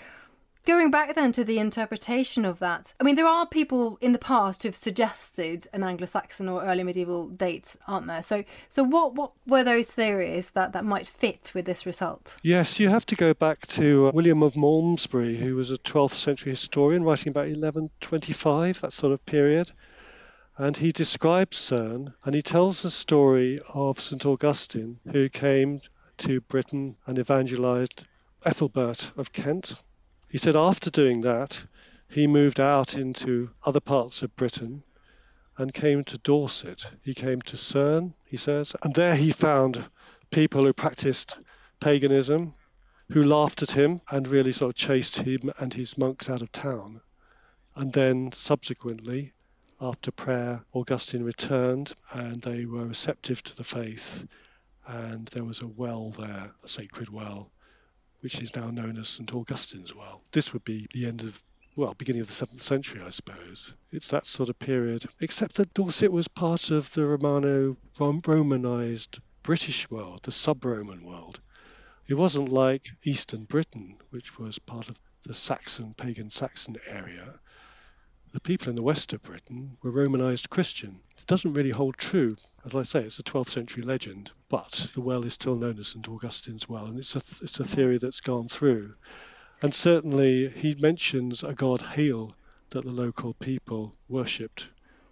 Going 0.66 0.90
back 0.90 1.14
then 1.14 1.32
to 1.32 1.42
the 1.42 1.58
interpretation 1.58 2.44
of 2.44 2.58
that, 2.58 2.92
I 3.00 3.04
mean, 3.04 3.16
there 3.16 3.26
are 3.26 3.46
people 3.46 3.96
in 4.02 4.12
the 4.12 4.18
past 4.18 4.62
who've 4.62 4.76
suggested 4.76 5.66
an 5.72 5.82
Anglo-Saxon 5.82 6.50
or 6.50 6.62
early 6.62 6.82
medieval 6.82 7.28
date, 7.28 7.76
aren't 7.88 8.06
there? 8.06 8.22
So, 8.22 8.44
so 8.68 8.84
what 8.84 9.14
what 9.14 9.32
were 9.46 9.64
those 9.64 9.88
theories 9.88 10.50
that 10.50 10.72
that 10.74 10.84
might 10.84 11.06
fit 11.06 11.50
with 11.54 11.64
this 11.64 11.86
result? 11.86 12.36
Yes, 12.42 12.78
you 12.78 12.90
have 12.90 13.06
to 13.06 13.16
go 13.16 13.32
back 13.32 13.66
to 13.68 14.08
uh, 14.08 14.10
William 14.12 14.42
of 14.42 14.54
Malmesbury, 14.54 15.36
who 15.36 15.56
was 15.56 15.70
a 15.70 15.78
12th 15.78 16.12
century 16.12 16.50
historian 16.50 17.04
writing 17.04 17.30
about 17.30 17.46
1125, 17.46 18.82
that 18.82 18.92
sort 18.92 19.14
of 19.14 19.24
period. 19.24 19.72
And 20.58 20.76
he 20.76 20.92
describes 20.92 21.56
Cerne 21.56 22.12
and 22.24 22.34
he 22.34 22.42
tells 22.42 22.82
the 22.82 22.90
story 22.90 23.60
of 23.72 23.98
St. 23.98 24.26
Augustine, 24.26 25.00
who 25.10 25.30
came 25.30 25.80
to 26.18 26.42
Britain 26.42 26.98
and 27.06 27.18
evangelized 27.18 28.04
Ethelbert 28.44 29.12
of 29.16 29.32
Kent, 29.32 29.82
he 30.30 30.38
said 30.38 30.54
after 30.54 30.90
doing 30.90 31.22
that, 31.22 31.66
he 32.08 32.28
moved 32.28 32.60
out 32.60 32.94
into 32.94 33.50
other 33.64 33.80
parts 33.80 34.22
of 34.22 34.36
Britain 34.36 34.84
and 35.58 35.74
came 35.74 36.04
to 36.04 36.18
Dorset. 36.18 36.88
He 37.02 37.14
came 37.14 37.42
to 37.42 37.56
Cerne, 37.56 38.14
he 38.24 38.36
says, 38.36 38.76
and 38.84 38.94
there 38.94 39.16
he 39.16 39.32
found 39.32 39.90
people 40.30 40.64
who 40.64 40.72
practiced 40.72 41.36
paganism, 41.80 42.54
who 43.10 43.24
laughed 43.24 43.62
at 43.62 43.72
him 43.72 44.00
and 44.08 44.28
really 44.28 44.52
sort 44.52 44.70
of 44.70 44.76
chased 44.76 45.16
him 45.16 45.52
and 45.58 45.74
his 45.74 45.98
monks 45.98 46.30
out 46.30 46.42
of 46.42 46.52
town. 46.52 47.00
And 47.74 47.92
then 47.92 48.30
subsequently, 48.30 49.32
after 49.80 50.12
prayer, 50.12 50.64
Augustine 50.72 51.24
returned 51.24 51.92
and 52.12 52.40
they 52.40 52.66
were 52.66 52.86
receptive 52.86 53.42
to 53.42 53.56
the 53.56 53.64
faith. 53.64 54.26
And 54.86 55.26
there 55.28 55.44
was 55.44 55.60
a 55.60 55.66
well 55.66 56.10
there, 56.10 56.52
a 56.62 56.68
sacred 56.68 57.08
well, 57.08 57.50
which 58.20 58.40
is 58.40 58.54
now 58.54 58.70
known 58.70 58.96
as 58.96 59.08
St 59.08 59.34
Augustine's 59.34 59.94
Well. 59.94 60.22
This 60.32 60.52
would 60.52 60.64
be 60.64 60.86
the 60.92 61.06
end 61.06 61.22
of 61.22 61.42
well, 61.76 61.94
beginning 61.94 62.20
of 62.20 62.26
the 62.26 62.46
7th 62.46 62.60
century, 62.60 63.00
I 63.00 63.10
suppose. 63.10 63.72
It's 63.90 64.08
that 64.08 64.26
sort 64.26 64.48
of 64.48 64.58
period, 64.58 65.06
except 65.20 65.54
that 65.54 65.72
Dorset 65.72 66.12
was 66.12 66.28
part 66.28 66.70
of 66.70 66.92
the 66.92 67.06
Romano 67.06 67.76
Romanized 67.98 69.20
British 69.42 69.88
world, 69.88 70.24
the 70.24 70.32
sub 70.32 70.64
Roman 70.64 71.04
world. 71.04 71.40
It 72.06 72.14
wasn't 72.14 72.50
like 72.50 72.90
Eastern 73.04 73.44
Britain, 73.44 73.96
which 74.10 74.36
was 74.36 74.58
part 74.58 74.88
of 74.90 75.00
the 75.24 75.32
Saxon, 75.32 75.94
pagan 75.94 76.30
Saxon 76.30 76.76
area. 76.86 77.38
The 78.32 78.40
people 78.40 78.68
in 78.68 78.76
the 78.76 78.82
west 78.82 79.12
of 79.12 79.22
Britain 79.22 79.76
were 79.82 79.90
Romanized 79.90 80.50
Christian. 80.50 81.00
It 81.18 81.26
doesn't 81.26 81.54
really 81.54 81.70
hold 81.70 81.96
true. 81.96 82.36
As 82.64 82.74
I 82.74 82.82
say, 82.82 83.04
it's 83.04 83.18
a 83.18 83.22
12th 83.22 83.50
century 83.50 83.82
legend, 83.82 84.32
but 84.50 84.90
the 84.94 85.00
well 85.00 85.24
is 85.24 85.34
still 85.34 85.54
known 85.54 85.78
as 85.78 85.86
St 85.86 86.08
Augustine's 86.08 86.68
Well, 86.68 86.86
and 86.86 86.98
it's 86.98 87.14
a, 87.14 87.22
it's 87.40 87.60
a 87.60 87.64
theory 87.64 87.98
that's 87.98 88.20
gone 88.20 88.48
through. 88.48 88.94
And 89.62 89.72
certainly 89.72 90.48
he 90.48 90.74
mentions 90.74 91.44
a 91.44 91.54
god 91.54 91.80
Hael 91.80 92.34
that 92.70 92.84
the 92.84 92.90
local 92.90 93.32
people 93.34 93.96
worshipped, 94.08 94.68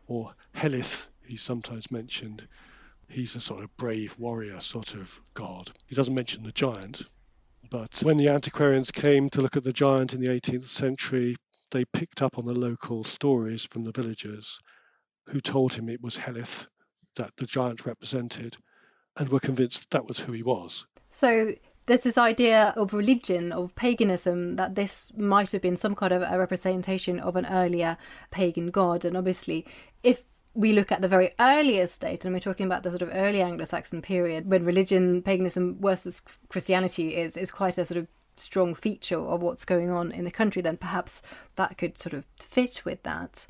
or 0.09 0.35
Helith, 0.57 1.07
he's 1.25 1.41
sometimes 1.41 1.89
mentioned. 1.93 2.49
He's 3.09 3.37
a 3.37 3.41
sort 3.41 3.63
of 3.63 3.77
brave 3.77 4.19
warrior 4.19 4.61
sort 4.61 4.95
of 4.95 5.21
god. 5.35 5.71
He 5.89 5.95
doesn't 5.95 6.17
mention 6.17 6.43
the 6.43 6.51
giant, 6.51 7.03
but 7.71 8.03
when 8.03 8.17
the 8.17 8.31
antiquarians 8.31 8.91
came 8.91 9.31
to 9.31 9.41
look 9.41 9.57
at 9.57 9.63
the 9.63 9.73
giant 9.73 10.15
in 10.15 10.21
the 10.21 10.31
18th 10.31 10.67
century, 10.67 11.37
they 11.71 11.85
picked 11.85 12.23
up 12.23 12.39
on 12.39 12.45
the 12.45 12.55
local 12.55 13.05
stories 13.05 13.65
from 13.65 13.85
the 13.85 13.93
villagers 13.93 14.59
who 15.29 15.41
told 15.41 15.75
him 15.75 15.89
it 15.89 16.03
was 16.03 16.17
Helith 16.17 16.67
that 17.15 17.37
the 17.37 17.47
giant 17.47 17.87
represented 17.87 18.57
and 19.19 19.29
were 19.29 19.41
convinced 19.41 19.91
that 19.91 20.07
was 20.07 20.19
who 20.19 20.33
he 20.33 20.43
was. 20.43 20.87
So 21.11 21.55
there's 21.87 22.03
this 22.03 22.19
idea 22.19 22.75
of 22.77 22.93
religion, 22.93 23.51
of 23.53 23.75
paganism, 23.75 24.57
that 24.57 24.75
this 24.75 25.11
might 25.17 25.51
have 25.53 25.63
been 25.63 25.77
some 25.77 25.95
kind 25.95 26.13
of 26.13 26.23
a 26.23 26.39
representation 26.39 27.19
of 27.19 27.35
an 27.37 27.47
earlier 27.47 27.97
pagan 28.31 28.71
god. 28.71 29.05
And 29.05 29.17
obviously, 29.17 29.67
if 30.03 30.25
we 30.55 30.73
look 30.73 30.93
at 30.93 31.01
the 31.01 31.09
very 31.09 31.33
earliest 31.41 32.01
date, 32.01 32.25
and 32.25 32.35
we're 32.35 32.41
talking 32.41 32.67
about 32.67 32.83
the 32.83 32.91
sort 32.91 33.03
of 33.03 33.11
early 33.13 33.41
Anglo-Saxon 33.41 34.03
period, 34.03 34.51
when 34.51 34.65
religion, 34.65 35.23
paganism 35.23 35.79
versus 35.81 36.21
Christianity 36.49 37.17
is 37.17 37.37
is 37.37 37.51
quite 37.51 37.79
a 37.79 37.87
sort 37.87 37.99
of 37.99 38.07
strong 38.37 38.75
feature 38.75 39.19
of 39.19 39.43
what's 39.43 39.65
going 39.65 39.91
on 39.91 40.13
in 40.13 40.25
the 40.25 40.31
country, 40.31 40.63
then 40.63 40.77
perhaps 40.77 41.23
that 41.57 41.79
could 41.79 41.99
sort 41.99 42.13
of 42.13 42.25
fit 42.39 42.83
with 42.85 43.03
that. 43.03 43.47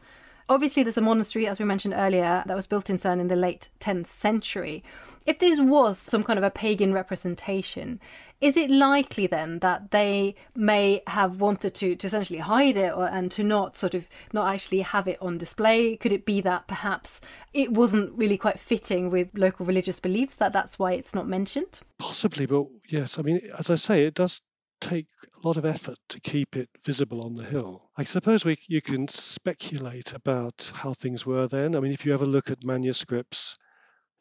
Obviously, 0.49 0.83
there's 0.83 0.97
a 0.97 1.03
monastery, 1.03 1.47
as 1.47 1.59
we 1.59 1.65
mentioned 1.65 1.95
earlier, 1.97 2.43
that 2.47 2.57
was 2.57 2.67
built 2.67 2.89
in 2.89 2.97
Cerne 2.97 3.21
in 3.21 3.29
the 3.29 3.37
late 3.37 3.69
10th 3.81 4.07
century. 4.07 4.83
If 5.29 5.41
this 5.41 5.61
was 5.61 5.99
some 5.99 6.25
kind 6.25 6.39
of 6.39 6.43
a 6.43 6.51
pagan 6.51 6.95
representation, 6.95 8.01
is 8.41 8.57
it 8.57 8.71
likely 8.71 9.27
then 9.27 9.59
that 9.59 9.91
they 9.91 10.37
may 10.57 11.03
have 11.07 11.39
wanted 11.39 11.75
to, 11.75 11.97
to 11.97 12.07
essentially 12.07 12.39
hide 12.39 12.79
it 12.79 12.95
or, 12.95 13.07
and 13.07 13.31
to 13.33 13.45
not 13.45 13.77
sort 13.77 13.95
of 13.95 14.09
not 14.33 14.55
actually 14.55 14.81
have 14.81 15.07
it 15.07 15.19
on 15.21 15.37
display? 15.37 15.99
Could 15.99 16.15
it 16.15 16.25
be 16.25 16.41
that 16.41 16.67
perhaps 16.67 17.21
it 17.53 17.73
wasn't 17.73 18.17
really 18.17 18.39
quite 18.39 18.59
fitting 18.59 19.11
with 19.11 19.29
local 19.35 19.67
religious 19.67 20.01
beliefs, 20.01 20.37
that 20.37 20.55
that's 20.55 20.79
why 20.79 20.95
it's 20.95 21.15
not 21.15 21.29
mentioned? 21.29 21.81
Possibly, 21.99 22.47
but 22.47 22.65
yes, 22.89 23.19
I 23.19 23.23
mean, 23.23 23.39
as 23.59 23.69
I 23.69 23.75
say, 23.75 24.07
it 24.07 24.15
does 24.15 24.41
take 24.81 25.09
a 25.45 25.47
lot 25.47 25.59
of 25.59 25.67
effort 25.67 25.99
to 26.09 26.21
keep 26.21 26.57
it 26.57 26.71
visible 26.87 27.23
on 27.23 27.35
the 27.35 27.45
hill. 27.45 27.91
I 27.99 28.05
suppose 28.05 28.47
we, 28.47 28.57
you 28.67 28.81
can 28.81 29.09
speculate 29.09 30.15
about 30.15 30.73
how 30.75 30.95
things 30.95 31.27
were 31.27 31.49
then. 31.49 31.77
I 31.77 31.81
mean, 31.81 31.93
if 31.93 32.07
you 32.07 32.15
ever 32.15 32.25
look 32.25 32.51
at 32.51 32.65
manuscripts, 32.65 33.59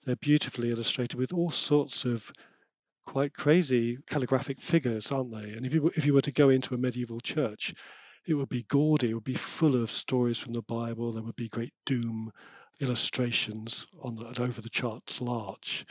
they're 0.07 0.15
beautifully 0.15 0.71
illustrated 0.71 1.17
with 1.17 1.33
all 1.33 1.51
sorts 1.51 2.05
of 2.05 2.31
quite 3.05 3.33
crazy 3.33 3.97
calligraphic 4.07 4.61
figures, 4.61 5.11
aren't 5.11 5.33
they? 5.33 5.51
And 5.51 5.65
if 5.65 5.73
you 5.73 5.91
if 5.97 6.05
you 6.05 6.13
were 6.13 6.21
to 6.21 6.31
go 6.31 6.47
into 6.47 6.73
a 6.73 6.77
medieval 6.77 7.19
church, 7.19 7.73
it 8.25 8.33
would 8.33 8.47
be 8.47 8.63
gaudy. 8.63 9.09
It 9.09 9.13
would 9.13 9.25
be 9.25 9.35
full 9.35 9.75
of 9.75 9.91
stories 9.91 10.39
from 10.39 10.53
the 10.53 10.61
Bible. 10.61 11.11
There 11.11 11.23
would 11.23 11.35
be 11.35 11.49
great 11.49 11.73
doom 11.85 12.31
illustrations 12.79 13.85
on 14.01 14.15
the, 14.15 14.41
over 14.41 14.61
the 14.61 14.69
chancel 14.69 15.29
arch. 15.29 15.85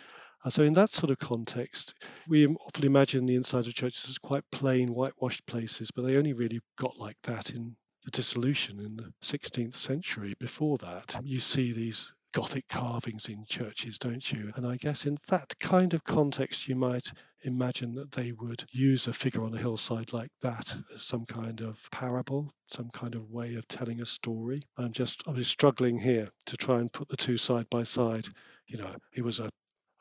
And 0.45 0.53
so, 0.53 0.63
in 0.63 0.73
that 0.75 0.95
sort 0.95 1.11
of 1.11 1.19
context, 1.19 1.93
we 2.27 2.47
often 2.47 2.87
imagine 2.87 3.27
the 3.27 3.37
insides 3.37 3.69
of 3.69 3.75
churches 3.75 4.07
as 4.09 4.17
quite 4.17 4.51
plain, 4.51 4.95
whitewashed 4.95 5.45
places, 5.45 5.91
but 5.95 6.07
they 6.07 6.17
only 6.17 6.33
really 6.33 6.61
got 6.79 6.97
like 6.99 7.19
that 7.25 7.51
in 7.51 7.77
the 8.05 8.11
dissolution 8.13 8.81
in 8.81 8.97
the 8.97 9.13
16th 9.23 9.77
century. 9.77 10.35
Before 10.39 10.79
that, 10.79 11.21
you 11.23 11.41
see 11.41 11.73
these 11.73 12.15
Gothic 12.37 12.69
carvings 12.69 13.31
in 13.31 13.47
churches, 13.47 13.99
don't 13.99 14.31
you? 14.31 14.53
And 14.57 14.67
I 14.67 14.77
guess 14.77 15.07
in 15.07 15.17
that 15.29 15.59
kind 15.59 15.95
of 15.95 16.05
context, 16.05 16.69
you 16.69 16.77
might 16.77 17.11
imagine 17.45 17.95
that 17.95 18.13
they 18.13 18.33
would 18.33 18.63
use 18.73 19.07
a 19.07 19.15
figure 19.15 19.43
on 19.43 19.55
a 19.55 19.59
hillside 19.59 20.13
like 20.13 20.29
that 20.43 20.77
as 20.95 21.01
some 21.01 21.25
kind 21.25 21.63
of 21.63 21.83
parable, 21.91 22.53
some 22.67 22.91
kind 22.91 23.15
of 23.15 23.31
way 23.31 23.55
of 23.55 23.67
telling 23.69 24.03
a 24.03 24.05
story. 24.05 24.61
I'm 24.77 24.93
just, 24.93 25.23
I'm 25.27 25.37
just 25.37 25.51
struggling 25.51 25.99
here 25.99 26.29
to 26.45 26.59
try 26.59 26.81
and 26.81 26.93
put 26.93 27.09
the 27.09 27.17
two 27.17 27.39
side 27.39 27.71
by 27.71 27.85
side. 27.85 28.27
You 28.67 28.77
know, 28.77 28.95
it 29.15 29.25
was 29.25 29.41
a, 29.41 29.49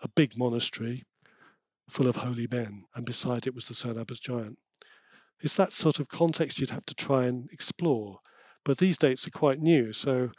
a 0.02 0.10
big 0.18 0.38
monastery 0.38 1.04
full 1.90 2.08
of 2.08 2.18
holy 2.18 2.50
men, 2.52 2.84
and 2.96 3.06
beside 3.06 3.48
it 3.48 3.56
was 3.56 3.70
the 3.70 3.76
Cerne 3.76 3.98
Abbas 3.98 4.20
giant. 4.20 4.58
It's 5.40 5.56
that 5.56 5.72
sort 5.72 6.02
of 6.02 6.10
context 6.10 6.60
you'd 6.60 6.70
have 6.72 6.86
to 6.88 6.96
try 6.96 7.28
and 7.28 7.50
explore. 7.54 8.20
But 8.66 8.78
these 8.78 8.98
dates 8.98 9.26
are 9.26 9.32
quite 9.32 9.62
new, 9.62 9.94
so 9.94 10.32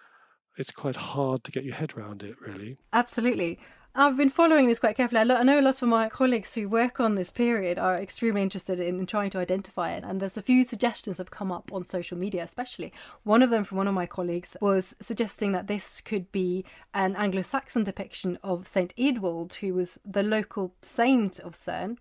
it's 0.57 0.71
quite 0.71 0.97
hard 0.97 1.45
to 1.45 1.51
get 1.51 1.64
your 1.64 1.75
head 1.75 1.97
around 1.97 2.23
it, 2.23 2.40
really. 2.40 2.79
Absolutely. 2.92 3.59
I've 3.99 4.19
been 4.19 4.29
following 4.29 4.69
this 4.69 4.79
quite 4.79 4.95
carefully. 4.95 5.21
I 5.21 5.42
know 5.42 5.59
a 5.59 5.62
lot 5.62 5.81
of 5.81 5.88
my 5.88 6.11
colleagues 6.11 6.55
who 6.55 6.69
work 6.69 7.01
on 7.01 7.14
this 7.14 7.31
period 7.31 7.79
are 7.79 7.97
extremely 7.97 8.42
interested 8.42 8.79
in 8.79 9.07
trying 9.07 9.31
to 9.31 9.38
identify 9.38 9.92
it, 9.92 10.05
and 10.05 10.21
there's 10.21 10.37
a 10.37 10.42
few 10.42 10.64
suggestions 10.64 11.16
have 11.16 11.31
come 11.31 11.51
up 11.51 11.73
on 11.73 11.87
social 11.87 12.19
media, 12.19 12.45
especially. 12.45 12.92
One 13.23 13.42
of 13.42 13.49
them 13.49 13.64
from 13.64 13.79
one 13.79 13.88
of 13.88 13.95
my 13.95 14.05
colleagues 14.05 14.55
was 14.61 14.95
suggesting 15.01 15.53
that 15.53 15.66
this 15.66 16.03
could 16.03 16.31
be 16.31 16.66
an 16.92 17.16
Anglo 17.16 17.40
Saxon 17.40 17.85
depiction 17.85 18.38
of 18.42 18.69
Saint 18.69 18.95
Eadwald, 18.97 19.55
who 19.55 19.73
was 19.73 19.99
the 20.05 20.23
local 20.23 20.75
saint 20.83 21.38
of 21.38 21.55
Cerne 21.55 21.97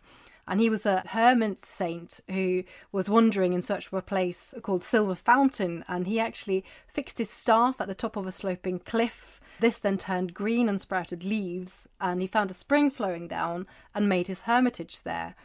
and 0.48 0.60
he 0.60 0.70
was 0.70 0.86
a 0.86 1.04
hermit 1.08 1.60
saint 1.60 2.20
who 2.30 2.64
was 2.92 3.10
wandering 3.10 3.54
in 3.54 3.62
search 3.62 3.88
of 3.88 3.94
a 3.94 4.02
place 4.02 4.54
called 4.62 4.84
Silver 4.84 5.16
Fountain, 5.16 5.84
and 5.88 6.08
he 6.08 6.20
actually 6.20 6.64
fixed 6.88 7.18
his 7.18 7.30
staff 7.30 7.82
at 7.82 7.88
the 7.88 7.96
top 7.96 8.16
of 8.16 8.28
a 8.28 8.32
sloping 8.32 8.80
cliff. 8.80 9.40
This 9.60 9.80
then 9.80 9.98
turned 9.98 10.34
green 10.34 10.70
and 10.70 10.80
sprouted 10.80 11.24
leaves, 11.24 11.88
and 12.00 12.22
he 12.22 12.28
found 12.28 12.52
a 12.52 12.56
spring 12.56 12.92
flowing 12.92 13.28
down 13.28 13.68
and 13.94 14.10
made 14.10 14.28
his 14.28 14.42
hermitage 14.42 15.02
there. 15.02 15.36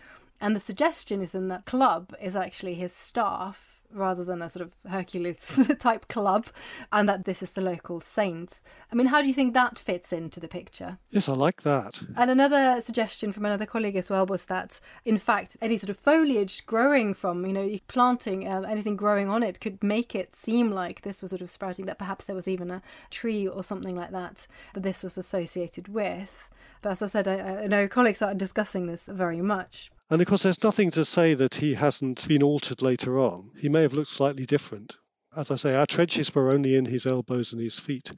And 0.41 0.57
the 0.57 0.61
suggestion 0.61 1.23
is 1.23 1.33
then 1.33 1.49
that 1.49 1.67
club 1.67 2.15
is 2.21 2.35
actually 2.35 2.75
his 2.75 2.93
staff 2.93 3.70
rather 3.93 4.25
than 4.25 4.43
a 4.43 4.49
sort 4.49 4.67
of 4.67 4.91
Hercules 4.91 5.69
type 5.79 6.09
club, 6.09 6.47
and 6.93 7.09
that 7.09 7.25
this 7.25 7.43
is 7.43 7.53
the 7.53 7.61
local 7.61 8.01
saint. 8.01 8.61
I 8.91 8.95
mean, 8.95 9.07
how 9.07 9.21
do 9.21 9.29
you 9.29 9.35
think 9.35 9.55
that 9.55 9.79
fits 9.79 10.13
into 10.13 10.41
the 10.41 10.49
picture? 10.49 10.99
Yes, 11.11 11.29
I 11.29 11.35
like 11.35 11.63
that. 11.63 12.01
And 12.17 12.31
another 12.31 12.81
suggestion 12.81 13.33
from 13.33 13.45
another 13.45 13.67
colleague 13.67 13.97
as 13.97 14.11
well 14.11 14.27
was 14.27 14.47
that, 14.47 14.81
in 15.05 15.19
fact, 15.19 15.57
any 15.61 15.79
sort 15.79 15.91
of 15.91 15.99
foliage 15.99 16.67
growing 16.67 17.15
from, 17.15 17.45
you 17.47 17.53
know, 17.53 17.79
planting 17.89 18.47
uh, 18.47 18.63
anything 18.69 18.97
growing 18.97 19.29
on 19.29 19.43
it 19.43 19.61
could 19.61 19.83
make 19.83 20.15
it 20.15 20.37
seem 20.37 20.71
like 20.71 21.03
this 21.03 21.23
was 21.23 21.31
sort 21.31 21.43
of 21.43 21.51
sprouting, 21.51 21.87
that 21.87 21.99
perhaps 21.99 22.27
there 22.27 22.37
was 22.37 22.49
even 22.49 22.71
a 22.71 22.83
tree 23.11 23.47
or 23.47 23.65
something 23.65 23.97
like 23.97 24.11
that 24.11 24.47
that 24.75 24.83
this 24.83 25.03
was 25.03 25.19
associated 25.19 25.89
with. 25.89 26.49
But 26.83 26.91
as 26.93 27.03
I 27.03 27.07
said, 27.07 27.29
I, 27.29 27.65
I 27.65 27.67
know 27.67 27.89
colleagues 27.89 28.23
are 28.23 28.35
discussing 28.35 28.87
this 28.87 29.07
very 29.07 29.41
much. 29.41 29.91
And 30.09 30.21
of 30.21 30.27
course, 30.27 30.43
there's 30.43 30.63
nothing 30.63 30.91
to 30.93 31.05
say 31.05 31.35
that 31.35 31.57
he 31.57 31.75
hasn't 31.75 32.27
been 32.27 32.43
altered 32.43 32.83
later 32.83 33.19
on. 33.19 33.51
He 33.59 33.69
may 33.69 33.83
have 33.83 33.93
looked 33.93 34.09
slightly 34.09 34.47
different. 34.47 34.97
As 35.37 35.51
I 35.51 35.57
say, 35.57 35.75
our 35.75 35.87
trenches 35.87 36.35
were 36.35 36.51
only 36.51 36.75
in 36.75 36.87
his 36.87 37.07
elbows 37.07 37.53
and 37.53 37.63
his 37.63 37.79
feet 37.79 38.13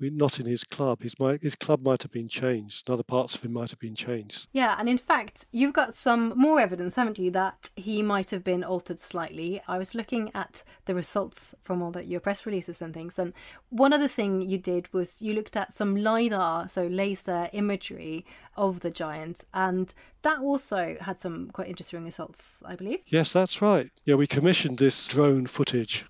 not 0.00 0.40
in 0.40 0.46
his 0.46 0.64
club. 0.64 1.02
His 1.02 1.14
his 1.40 1.54
club 1.54 1.82
might 1.82 2.02
have 2.02 2.12
been 2.12 2.28
changed. 2.28 2.88
And 2.88 2.94
other 2.94 3.02
parts 3.02 3.34
of 3.34 3.42
him 3.42 3.52
might 3.52 3.70
have 3.70 3.78
been 3.78 3.94
changed. 3.94 4.48
Yeah, 4.52 4.76
and 4.78 4.88
in 4.88 4.98
fact, 4.98 5.46
you've 5.52 5.72
got 5.72 5.94
some 5.94 6.32
more 6.36 6.60
evidence, 6.60 6.94
haven't 6.94 7.18
you, 7.18 7.30
that 7.32 7.70
he 7.76 8.02
might 8.02 8.30
have 8.30 8.44
been 8.44 8.64
altered 8.64 8.98
slightly. 8.98 9.60
I 9.68 9.78
was 9.78 9.94
looking 9.94 10.30
at 10.34 10.62
the 10.86 10.94
results 10.94 11.54
from 11.62 11.82
all 11.82 11.90
the, 11.90 12.04
your 12.04 12.20
press 12.20 12.44
releases 12.46 12.82
and 12.82 12.92
things, 12.92 13.18
and 13.18 13.32
one 13.70 13.92
other 13.92 14.08
thing 14.08 14.42
you 14.42 14.58
did 14.58 14.92
was 14.92 15.20
you 15.20 15.32
looked 15.32 15.56
at 15.56 15.72
some 15.72 15.96
lidar, 15.96 16.68
so 16.68 16.86
laser 16.86 17.48
imagery 17.52 18.24
of 18.56 18.80
the 18.80 18.90
giant, 18.90 19.44
and 19.54 19.94
that 20.22 20.38
also 20.40 20.96
had 21.00 21.18
some 21.18 21.50
quite 21.50 21.68
interesting 21.68 22.04
results, 22.04 22.62
I 22.66 22.76
believe. 22.76 23.00
Yes, 23.06 23.32
that's 23.32 23.62
right. 23.62 23.90
Yeah, 24.04 24.16
we 24.16 24.26
commissioned 24.26 24.78
this 24.78 25.08
drone 25.08 25.46
footage, 25.46 26.04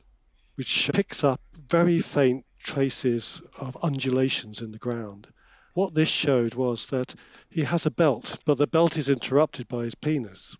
which 0.56 0.90
picks 0.92 1.24
up 1.24 1.40
very 1.68 2.00
faint 2.00 2.44
traces 2.64 3.40
of 3.60 3.76
undulations 3.84 4.60
in 4.60 4.72
the 4.72 4.78
ground. 4.78 5.28
What 5.74 5.94
this 5.94 6.08
showed 6.08 6.54
was 6.54 6.86
that 6.86 7.14
he 7.48 7.62
has 7.62 7.86
a 7.86 7.90
belt, 7.90 8.38
but 8.44 8.58
the 8.58 8.66
belt 8.66 8.96
is 8.96 9.08
interrupted 9.08 9.68
by 9.68 9.84
his 9.84 9.94
penis. 9.94 10.56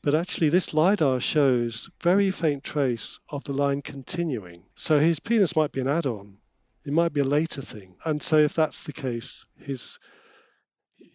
But 0.00 0.14
actually, 0.14 0.48
this 0.48 0.72
LiDAR 0.72 1.20
shows 1.20 1.90
very 2.00 2.30
faint 2.30 2.64
trace 2.64 3.18
of 3.28 3.44
the 3.44 3.52
line 3.52 3.82
continuing. 3.82 4.64
So 4.74 4.98
his 4.98 5.20
penis 5.20 5.56
might 5.56 5.72
be 5.72 5.80
an 5.80 5.88
add 5.88 6.06
on. 6.06 6.38
It 6.84 6.92
might 6.92 7.12
be 7.12 7.20
a 7.20 7.24
later 7.24 7.60
thing. 7.60 7.96
And 8.04 8.22
so 8.22 8.38
if 8.38 8.54
that's 8.54 8.84
the 8.84 8.92
case, 8.92 9.44
his 9.58 9.98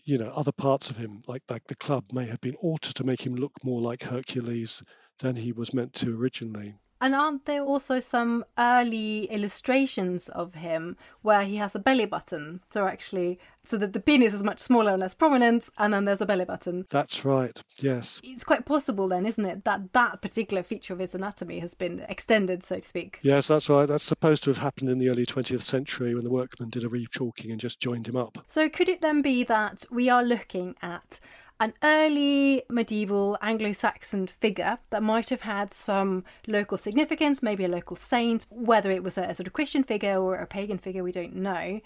you 0.05 0.17
know, 0.17 0.29
other 0.29 0.51
parts 0.51 0.89
of 0.89 0.97
him, 0.97 1.23
like 1.27 1.43
like 1.49 1.65
the 1.67 1.75
club, 1.75 2.05
may 2.11 2.25
have 2.25 2.41
been 2.41 2.55
altered 2.55 2.95
to 2.95 3.03
make 3.03 3.25
him 3.25 3.35
look 3.35 3.63
more 3.63 3.81
like 3.81 4.03
Hercules 4.03 4.83
than 5.19 5.35
he 5.35 5.51
was 5.51 5.73
meant 5.73 5.93
to 5.93 6.19
originally. 6.19 6.75
And 7.03 7.13
aren't 7.13 7.43
there 7.43 7.61
also 7.61 7.99
some 7.99 8.45
early 8.57 9.25
illustrations 9.25 10.29
of 10.29 10.55
him 10.55 10.95
where 11.21 11.43
he 11.43 11.57
has 11.57 11.75
a 11.75 11.79
belly 11.79 12.05
button? 12.05 12.61
So 12.69 12.87
actually, 12.87 13.39
so 13.65 13.75
that 13.75 13.91
the 13.91 13.99
penis 13.99 14.33
is 14.33 14.41
much 14.41 14.61
smaller 14.61 14.91
and 14.91 15.01
less 15.01 15.13
prominent, 15.13 15.67
and 15.77 15.93
then 15.93 16.05
there's 16.05 16.21
a 16.21 16.25
belly 16.25 16.45
button. 16.45 16.85
That's 16.89 17.25
right. 17.25 17.61
Yes. 17.81 18.21
It's 18.23 18.45
quite 18.45 18.65
possible 18.65 19.09
then, 19.09 19.25
isn't 19.25 19.45
it, 19.45 19.65
that 19.65 19.91
that 19.91 20.21
particular 20.21 20.63
feature 20.63 20.93
of 20.93 20.99
his 20.99 21.13
anatomy 21.13 21.59
has 21.59 21.73
been 21.73 22.05
extended, 22.07 22.63
so 22.63 22.79
to 22.79 22.87
speak. 22.87 23.19
Yes, 23.21 23.49
that's 23.49 23.67
right. 23.67 23.85
That's 23.85 24.05
supposed 24.05 24.43
to 24.43 24.51
have 24.51 24.57
happened 24.57 24.89
in 24.89 24.97
the 24.97 25.09
early 25.09 25.25
20th 25.25 25.63
century 25.63 26.15
when 26.15 26.23
the 26.23 26.31
workmen 26.31 26.69
did 26.69 26.85
a 26.85 26.89
rechalking 26.89 27.51
and 27.51 27.59
just 27.59 27.81
joined 27.81 28.07
him 28.07 28.15
up. 28.15 28.37
So 28.47 28.69
could 28.69 28.87
it 28.87 29.01
then 29.01 29.21
be 29.21 29.43
that 29.43 29.85
we 29.91 30.07
are 30.07 30.23
looking 30.23 30.77
at 30.81 31.19
an 31.59 31.73
early 31.83 32.63
medieval 32.69 33.37
Anglo 33.41 33.71
Saxon 33.71 34.27
figure 34.27 34.79
that 34.89 35.03
might 35.03 35.29
have 35.29 35.41
had 35.41 35.73
some 35.73 36.23
local 36.47 36.77
significance, 36.77 37.43
maybe 37.43 37.63
a 37.63 37.69
local 37.69 37.95
saint, 37.95 38.45
whether 38.49 38.91
it 38.91 39.03
was 39.03 39.17
a, 39.17 39.21
a, 39.21 39.35
sort 39.35 39.47
of 39.47 39.53
Christian 39.53 39.83
figure 39.83 40.17
or 40.17 40.35
a 40.35 40.47
pagan 40.47 40.77
figure, 40.77 41.03
we 41.03 41.11
don't 41.11 41.35
know. 41.35 41.79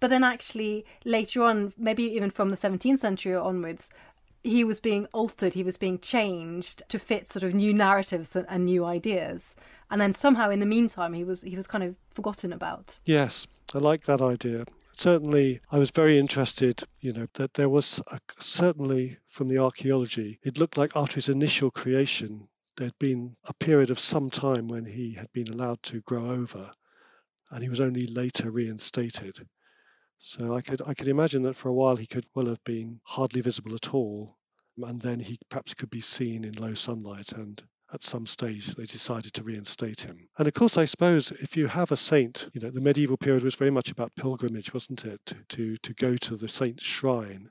But 0.00 0.10
then, 0.10 0.24
actually, 0.24 0.84
later 1.04 1.42
on, 1.42 1.72
maybe 1.76 2.04
even 2.04 2.30
from 2.30 2.50
the 2.50 2.56
17th 2.56 2.98
century 2.98 3.36
onwards, 3.36 3.90
he 4.42 4.64
was 4.64 4.80
being 4.80 5.06
altered, 5.12 5.54
he 5.54 5.62
was 5.62 5.76
being 5.76 5.98
changed 5.98 6.82
to 6.88 6.98
fit 6.98 7.28
sort 7.28 7.44
of 7.44 7.54
new 7.54 7.72
narratives 7.72 8.34
and, 8.34 8.46
and 8.48 8.64
new 8.64 8.84
ideas. 8.84 9.54
And 9.90 10.00
then 10.00 10.12
somehow, 10.12 10.50
in 10.50 10.58
the 10.58 10.66
meantime, 10.66 11.12
he 11.12 11.22
was 11.22 11.42
he 11.42 11.54
was 11.54 11.66
kind 11.66 11.84
of 11.84 11.94
forgotten 12.14 12.52
about. 12.52 12.96
Yes, 13.04 13.46
I 13.74 13.78
like 13.78 14.06
that 14.06 14.20
idea 14.20 14.64
certainly 15.02 15.60
I 15.68 15.80
was 15.80 15.90
very 15.90 16.16
interested, 16.16 16.84
you 17.00 17.12
know, 17.12 17.26
that 17.34 17.54
there 17.54 17.68
was 17.68 18.00
a, 18.12 18.20
certainly 18.38 19.18
from 19.28 19.48
the 19.48 19.58
archaeology, 19.58 20.38
it 20.44 20.58
looked 20.58 20.76
like 20.76 20.92
after 20.94 21.16
his 21.16 21.28
initial 21.28 21.72
creation, 21.72 22.48
there'd 22.76 22.96
been 23.00 23.36
a 23.46 23.54
period 23.54 23.90
of 23.90 23.98
some 23.98 24.30
time 24.30 24.68
when 24.68 24.84
he 24.84 25.14
had 25.14 25.26
been 25.32 25.48
allowed 25.48 25.82
to 25.82 26.02
grow 26.02 26.30
over, 26.30 26.72
and 27.50 27.64
he 27.64 27.68
was 27.68 27.80
only 27.80 28.06
later 28.06 28.52
reinstated. 28.52 29.36
So 30.18 30.54
I 30.54 30.60
could 30.60 30.80
I 30.86 30.94
could 30.94 31.08
imagine 31.08 31.42
that 31.42 31.56
for 31.56 31.68
a 31.68 31.74
while 31.74 31.96
he 31.96 32.06
could 32.06 32.26
well 32.36 32.46
have 32.46 32.62
been 32.62 33.00
hardly 33.02 33.40
visible 33.40 33.74
at 33.74 33.92
all, 33.92 34.38
and 34.76 35.00
then 35.00 35.18
he 35.18 35.36
perhaps 35.48 35.74
could 35.74 35.90
be 35.90 36.00
seen 36.00 36.44
in 36.44 36.52
low 36.52 36.74
sunlight 36.74 37.32
and 37.32 37.60
at 37.92 38.02
some 38.02 38.26
stage 38.26 38.74
they 38.74 38.86
decided 38.86 39.32
to 39.34 39.42
reinstate 39.42 40.00
him. 40.00 40.28
And 40.38 40.48
of 40.48 40.54
course, 40.54 40.76
I 40.76 40.84
suppose 40.84 41.30
if 41.30 41.56
you 41.56 41.66
have 41.66 41.92
a 41.92 41.96
saint, 41.96 42.48
you 42.52 42.60
know, 42.60 42.70
the 42.70 42.80
medieval 42.80 43.16
period 43.16 43.42
was 43.42 43.54
very 43.54 43.70
much 43.70 43.90
about 43.90 44.14
pilgrimage, 44.16 44.72
wasn't 44.72 45.04
it? 45.04 45.20
To, 45.26 45.34
to, 45.48 45.76
to 45.78 45.94
go 45.94 46.16
to 46.16 46.36
the 46.36 46.48
saint's 46.48 46.84
shrine 46.84 47.50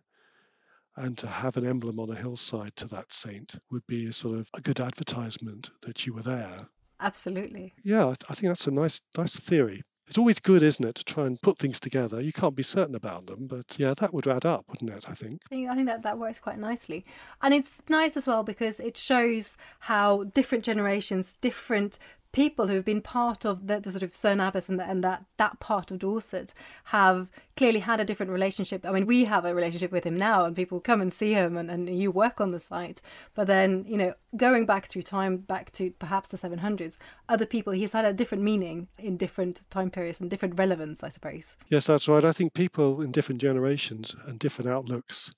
and 0.98 1.18
to 1.18 1.28
have 1.28 1.58
an 1.58 1.66
emblem 1.66 2.00
on 2.00 2.10
a 2.10 2.16
hillside 2.16 2.76
to 2.78 2.88
that 2.88 3.12
saint 3.12 3.56
would 3.72 3.86
be 3.88 4.08
a 4.08 4.14
sort 4.14 4.38
of 4.38 4.50
a 4.56 4.62
good 4.62 4.80
advertisement 4.80 5.70
that 5.82 6.06
you 6.06 6.14
were 6.14 6.24
there. 6.24 6.68
Absolutely. 7.00 7.74
Yeah, 7.84 8.14
I 8.30 8.34
think 8.34 8.50
that's 8.50 8.68
a 8.68 8.72
nice, 8.72 9.02
nice 9.18 9.36
theory. 9.36 9.82
It's 10.08 10.18
always 10.18 10.40
good, 10.40 10.62
isn't 10.62 10.86
it, 10.86 10.96
to 10.96 11.04
try 11.06 11.26
and 11.26 11.42
put 11.42 11.58
things 11.58 11.80
together. 11.80 12.20
You 12.20 12.34
can't 12.34 12.56
be 12.56 12.64
certain 12.64 12.96
about 12.96 13.28
them, 13.28 13.48
but 13.48 13.80
yeah, 13.80 13.94
that 13.98 14.14
would 14.14 14.28
add 14.28 14.46
up, 14.46 14.66
wouldn't 14.68 14.92
it? 14.92 15.06
I 15.08 15.14
think. 15.14 15.42
I 15.52 15.74
think, 15.76 15.88
that 15.88 16.04
that 16.04 16.18
works 16.18 16.40
quite 16.40 16.60
nicely, 16.60 17.06
and 17.42 17.54
it's 17.54 17.82
nice 17.88 18.18
as 18.18 18.28
well 18.28 18.44
because 18.44 18.80
it 18.80 18.98
shows 18.98 19.58
how 19.80 20.24
different 20.26 20.64
generations, 20.64 21.38
different 21.40 21.98
people 22.32 22.68
who 22.68 22.76
have 22.76 22.86
been 22.86 23.02
part 23.02 23.46
of 23.46 23.68
the, 23.68 23.80
the 23.80 23.92
sort 23.92 24.04
of 24.04 24.14
Cerne 24.14 24.40
Abbas 24.46 24.70
and, 24.70 24.80
the, 24.80 24.88
and 24.88 25.04
that 25.04 25.26
that 25.38 25.60
part 25.60 25.92
of 25.92 26.00
Dorset 26.00 26.54
have 26.86 27.30
clearly 27.58 27.80
had 27.80 28.00
a 28.00 28.06
different 28.06 28.32
relationship. 28.32 28.86
I 28.86 28.92
mean, 28.92 29.06
we 29.06 29.26
have 29.26 29.46
a 29.46 29.54
relationship 29.54 29.92
with 29.92 30.06
him 30.06 30.18
now, 30.18 30.46
and 30.46 30.56
people 30.56 30.80
come 30.80 31.02
and 31.02 31.14
see 31.14 31.34
him, 31.34 31.58
and, 31.58 31.70
and 31.70 31.90
you 31.90 32.12
work 32.12 32.40
on 32.40 32.52
the 32.52 32.60
site. 32.60 33.02
But 33.34 33.48
then, 33.48 33.86
you 33.88 33.98
know, 33.98 34.14
going 34.38 34.66
back 34.66 34.88
through 34.88 35.04
time, 35.04 35.38
back 35.38 35.72
to 35.74 35.92
perhaps 35.92 36.30
the 36.30 36.38
700s, 36.38 36.98
other 37.28 37.46
people, 37.46 37.74
he's 37.74 37.92
had 37.92 38.06
a 38.06 38.14
different 38.14 38.44
meaning 38.44 38.88
in 38.98 39.18
different 39.18 39.70
time 39.70 39.92
periods 39.92 40.22
and 40.22 40.30
different 40.30 40.58
relevance, 40.58 41.04
I 41.04 41.10
suppose. 41.10 41.58
Yes, 41.68 41.88
that's 41.88 42.08
right. 42.08 42.24
I 42.24 42.32
think 42.32 42.54
people 42.54 43.02
in 43.02 43.12
different 43.12 43.42
generations 43.42 44.16
and 44.26 44.40
different 44.40 44.72
outlooks 44.72 45.34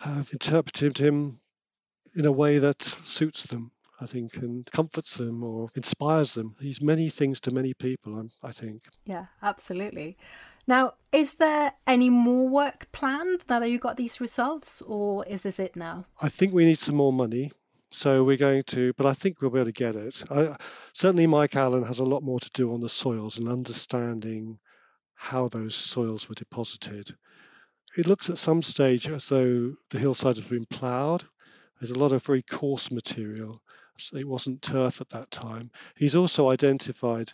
have 0.00 0.28
interpreted 0.32 0.98
him 0.98 1.38
in 2.14 2.26
a 2.26 2.32
way 2.32 2.58
that 2.58 2.82
suits 2.82 3.44
them 3.44 3.70
I 4.02 4.06
think, 4.06 4.36
and 4.38 4.68
comforts 4.72 5.16
them 5.16 5.44
or 5.44 5.68
inspires 5.76 6.34
them. 6.34 6.56
He's 6.60 6.82
many 6.82 7.08
things 7.08 7.40
to 7.40 7.52
many 7.52 7.72
people, 7.72 8.28
I 8.42 8.50
think. 8.50 8.82
Yeah, 9.04 9.26
absolutely. 9.42 10.16
Now, 10.66 10.94
is 11.12 11.34
there 11.34 11.72
any 11.86 12.10
more 12.10 12.48
work 12.48 12.90
planned 12.92 13.44
now 13.48 13.60
that 13.60 13.70
you 13.70 13.78
got 13.78 13.96
these 13.96 14.20
results, 14.20 14.82
or 14.82 15.24
is 15.26 15.42
this 15.42 15.58
it 15.58 15.76
now? 15.76 16.06
I 16.20 16.28
think 16.28 16.52
we 16.52 16.64
need 16.64 16.78
some 16.78 16.96
more 16.96 17.12
money. 17.12 17.52
So 17.94 18.24
we're 18.24 18.38
going 18.38 18.62
to, 18.68 18.92
but 18.94 19.06
I 19.06 19.12
think 19.12 19.40
we'll 19.40 19.50
be 19.50 19.60
able 19.60 19.66
to 19.66 19.72
get 19.72 19.96
it. 19.96 20.24
I, 20.30 20.56
certainly, 20.94 21.26
Mike 21.26 21.56
Allen 21.56 21.82
has 21.84 21.98
a 21.98 22.04
lot 22.04 22.22
more 22.22 22.40
to 22.40 22.50
do 22.54 22.72
on 22.72 22.80
the 22.80 22.88
soils 22.88 23.38
and 23.38 23.48
understanding 23.48 24.58
how 25.14 25.48
those 25.48 25.74
soils 25.74 26.28
were 26.28 26.34
deposited. 26.34 27.14
It 27.98 28.06
looks 28.06 28.30
at 28.30 28.38
some 28.38 28.62
stage 28.62 29.08
as 29.08 29.28
though 29.28 29.74
the 29.90 29.98
hillside 29.98 30.36
has 30.36 30.46
been 30.46 30.64
ploughed. 30.64 31.24
There's 31.78 31.90
a 31.90 31.98
lot 31.98 32.12
of 32.12 32.24
very 32.24 32.42
coarse 32.42 32.90
material, 32.90 33.60
it 34.12 34.26
wasn't 34.26 34.62
turf 34.62 35.00
at 35.00 35.10
that 35.10 35.30
time. 35.30 35.70
He's 35.96 36.16
also 36.16 36.50
identified 36.50 37.32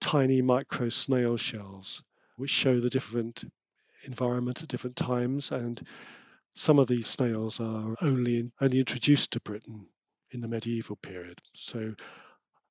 tiny 0.00 0.42
micro 0.42 0.88
snail 0.88 1.36
shells, 1.36 2.02
which 2.36 2.50
show 2.50 2.80
the 2.80 2.90
different 2.90 3.44
environment 4.04 4.62
at 4.62 4.68
different 4.68 4.96
times. 4.96 5.50
And 5.50 5.80
some 6.54 6.78
of 6.78 6.86
these 6.88 7.08
snails 7.08 7.60
are 7.60 7.94
only 8.02 8.50
only 8.60 8.78
introduced 8.78 9.32
to 9.32 9.40
Britain 9.40 9.86
in 10.30 10.40
the 10.40 10.48
medieval 10.48 10.96
period. 10.96 11.40
So 11.54 11.94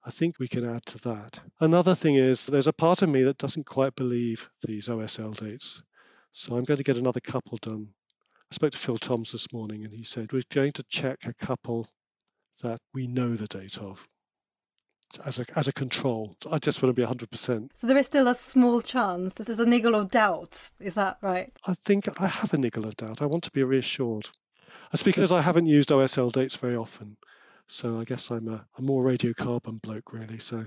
I 0.03 0.11
think 0.11 0.39
we 0.39 0.47
can 0.47 0.67
add 0.67 0.85
to 0.87 0.97
that. 0.99 1.39
Another 1.59 1.95
thing 1.95 2.15
is 2.15 2.45
there's 2.45 2.67
a 2.67 2.73
part 2.73 3.01
of 3.01 3.09
me 3.09 3.23
that 3.23 3.37
doesn't 3.37 3.65
quite 3.65 3.95
believe 3.95 4.49
these 4.65 4.87
OSL 4.87 5.37
dates. 5.37 5.81
So 6.31 6.55
I'm 6.55 6.63
going 6.63 6.77
to 6.77 6.83
get 6.83 6.97
another 6.97 7.19
couple 7.19 7.57
done. 7.57 7.89
I 8.51 8.55
spoke 8.55 8.71
to 8.71 8.77
Phil 8.77 8.97
Toms 8.97 9.31
this 9.31 9.51
morning 9.51 9.83
and 9.83 9.93
he 9.93 10.03
said 10.03 10.31
we're 10.31 10.43
going 10.51 10.71
to 10.73 10.83
check 10.83 11.19
a 11.25 11.33
couple 11.33 11.87
that 12.61 12.79
we 12.93 13.07
know 13.07 13.35
the 13.35 13.47
date 13.47 13.77
of 13.77 14.07
as 15.25 15.39
a, 15.39 15.45
as 15.55 15.67
a 15.67 15.73
control. 15.73 16.35
I 16.51 16.59
just 16.59 16.81
want 16.81 16.95
to 16.95 17.01
be 17.01 17.07
100%. 17.07 17.69
So 17.75 17.87
there 17.87 17.97
is 17.97 18.07
still 18.07 18.27
a 18.27 18.35
small 18.35 18.81
chance. 18.81 19.33
This 19.33 19.49
is 19.49 19.59
a 19.59 19.65
niggle 19.65 19.95
of 19.95 20.11
doubt. 20.11 20.69
Is 20.79 20.95
that 20.95 21.17
right? 21.21 21.51
I 21.67 21.73
think 21.73 22.07
I 22.21 22.27
have 22.27 22.53
a 22.53 22.57
niggle 22.57 22.85
of 22.85 22.95
doubt. 22.95 23.21
I 23.21 23.25
want 23.25 23.43
to 23.45 23.51
be 23.51 23.63
reassured. 23.63 24.29
That's 24.91 25.03
because 25.03 25.31
I 25.31 25.41
haven't 25.41 25.67
used 25.67 25.89
OSL 25.89 26.31
dates 26.31 26.55
very 26.55 26.75
often. 26.75 27.17
So 27.67 27.99
I 27.99 28.03
guess 28.03 28.31
I'm 28.31 28.47
a, 28.47 28.65
a 28.77 28.81
more 28.81 29.03
radiocarbon 29.03 29.81
bloke, 29.81 30.13
really. 30.13 30.39
So 30.39 30.65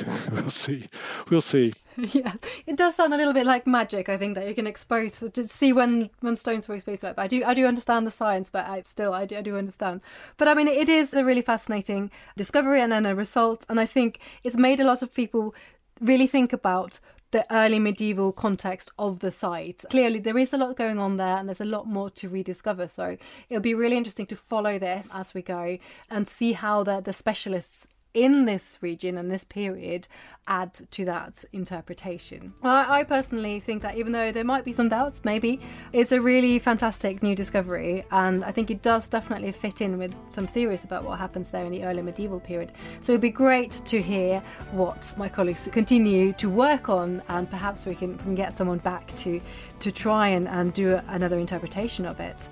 we'll 0.32 0.50
see. 0.50 0.88
We'll 1.30 1.40
see. 1.40 1.72
Yeah, 1.96 2.32
it 2.66 2.76
does 2.76 2.94
sound 2.94 3.12
a 3.12 3.18
little 3.18 3.34
bit 3.34 3.44
like 3.44 3.66
magic. 3.66 4.08
I 4.08 4.16
think 4.16 4.34
that 4.34 4.48
you 4.48 4.54
can 4.54 4.66
expose 4.66 5.22
to 5.30 5.46
see 5.46 5.74
when 5.74 6.08
when 6.20 6.36
stones 6.36 6.66
were 6.66 6.74
exposed. 6.74 7.02
Like, 7.02 7.16
that. 7.16 7.22
I 7.22 7.26
do 7.26 7.44
I 7.44 7.52
do 7.52 7.66
understand 7.66 8.06
the 8.06 8.10
science, 8.10 8.48
but 8.48 8.66
I 8.66 8.80
still 8.82 9.12
I 9.12 9.26
do, 9.26 9.36
I 9.36 9.42
do 9.42 9.58
understand. 9.58 10.00
But 10.38 10.48
I 10.48 10.54
mean, 10.54 10.68
it 10.68 10.88
is 10.88 11.12
a 11.12 11.22
really 11.22 11.42
fascinating 11.42 12.10
discovery 12.34 12.80
and 12.80 12.92
then 12.92 13.04
a 13.04 13.14
result, 13.14 13.66
and 13.68 13.78
I 13.78 13.84
think 13.84 14.20
it's 14.42 14.56
made 14.56 14.80
a 14.80 14.84
lot 14.84 15.02
of 15.02 15.12
people 15.12 15.54
really 16.00 16.26
think 16.26 16.54
about 16.54 16.98
the 17.32 17.46
early 17.54 17.78
medieval 17.78 18.32
context 18.32 18.90
of 18.98 19.20
the 19.20 19.30
site. 19.30 19.84
Clearly, 19.90 20.18
there 20.18 20.38
is 20.38 20.54
a 20.54 20.58
lot 20.58 20.76
going 20.76 20.98
on 20.98 21.16
there, 21.16 21.36
and 21.36 21.46
there's 21.48 21.60
a 21.60 21.66
lot 21.66 21.86
more 21.86 22.08
to 22.10 22.28
rediscover. 22.28 22.88
So 22.88 23.18
it'll 23.50 23.62
be 23.62 23.74
really 23.74 23.98
interesting 23.98 24.26
to 24.26 24.36
follow 24.36 24.78
this 24.78 25.08
as 25.14 25.34
we 25.34 25.42
go 25.42 25.76
and 26.10 26.26
see 26.26 26.52
how 26.52 26.84
the 26.84 27.02
the 27.02 27.12
specialists 27.12 27.86
in 28.14 28.44
this 28.44 28.78
region 28.80 29.16
and 29.16 29.30
this 29.30 29.44
period 29.44 30.08
add 30.46 30.74
to 30.90 31.04
that 31.04 31.44
interpretation. 31.52 32.52
I, 32.62 33.00
I, 33.00 33.04
personally 33.04 33.60
think 33.60 33.82
that 33.82 33.96
even 33.96 34.12
though 34.12 34.32
there 34.32 34.44
might 34.44 34.64
be 34.64 34.72
some 34.72 34.88
doubts, 34.88 35.24
maybe 35.24 35.60
it's 35.92 36.10
a 36.10 36.20
really 36.20 36.58
fantastic 36.58 37.22
new 37.22 37.36
discovery, 37.36 38.04
and 38.10 38.44
I 38.44 38.50
think 38.50 38.70
it 38.70 38.82
does 38.82 39.08
definitely 39.08 39.52
fit 39.52 39.80
in 39.80 39.98
with 39.98 40.14
some 40.30 40.46
theories 40.46 40.82
about 40.82 41.04
what 41.04 41.18
happens 41.18 41.50
there 41.52 41.64
in 41.64 41.70
the 41.70 41.84
early 41.84 42.02
medieval 42.02 42.40
period. 42.40 42.72
So 43.00 43.12
it'd 43.12 43.20
be 43.20 43.30
great 43.30 43.70
to 43.70 44.02
hear 44.02 44.40
what 44.72 45.14
my 45.16 45.28
colleagues 45.28 45.68
continue 45.72 46.32
to 46.34 46.50
work 46.50 46.88
on, 46.88 47.22
and 47.28 47.48
perhaps 47.48 47.86
we 47.86 47.94
can, 47.94 48.18
can 48.18 48.34
get 48.34 48.52
someone 48.52 48.78
back 48.78 49.06
to 49.16 49.40
to 49.78 49.90
try 49.92 50.28
and, 50.28 50.48
and 50.48 50.72
do 50.72 51.00
another 51.08 51.38
interpretation 51.38 52.04
of 52.04 52.20
it. 52.20 52.48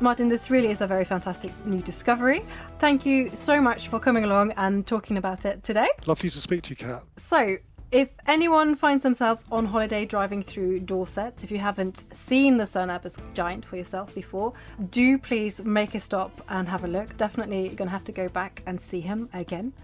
Martin, 0.00 0.30
this 0.30 0.48
really 0.48 0.70
is 0.70 0.80
a 0.80 0.86
very 0.86 1.04
fantastic 1.04 1.52
new 1.66 1.80
discovery. 1.80 2.42
Thank 2.78 3.04
you 3.04 3.30
so 3.34 3.60
much 3.60 3.88
for 3.88 4.00
coming 4.00 4.24
along 4.24 4.52
and 4.52 4.86
talking 4.86 5.18
about 5.18 5.44
it 5.44 5.62
today. 5.62 5.88
Lovely 6.06 6.30
to 6.30 6.38
speak 6.38 6.62
to 6.62 6.70
you, 6.70 6.76
Cat. 6.76 7.02
So, 7.18 7.58
if 7.92 8.08
anyone 8.26 8.76
finds 8.76 9.02
themselves 9.02 9.44
on 9.52 9.66
holiday 9.66 10.06
driving 10.06 10.42
through 10.42 10.80
Dorset, 10.80 11.44
if 11.44 11.50
you 11.50 11.58
haven't 11.58 12.06
seen 12.14 12.56
the 12.56 12.64
Cerne 12.64 12.88
Abbas 12.88 13.18
giant 13.34 13.66
for 13.66 13.76
yourself 13.76 14.14
before, 14.14 14.54
do 14.90 15.18
please 15.18 15.62
make 15.64 15.94
a 15.94 16.00
stop 16.00 16.40
and 16.48 16.66
have 16.66 16.84
a 16.84 16.88
look. 16.88 17.14
Definitely 17.18 17.68
going 17.70 17.88
to 17.88 17.92
have 17.92 18.04
to 18.04 18.12
go 18.12 18.28
back 18.28 18.62
and 18.64 18.80
see 18.80 19.00
him 19.00 19.28
again. 19.34 19.74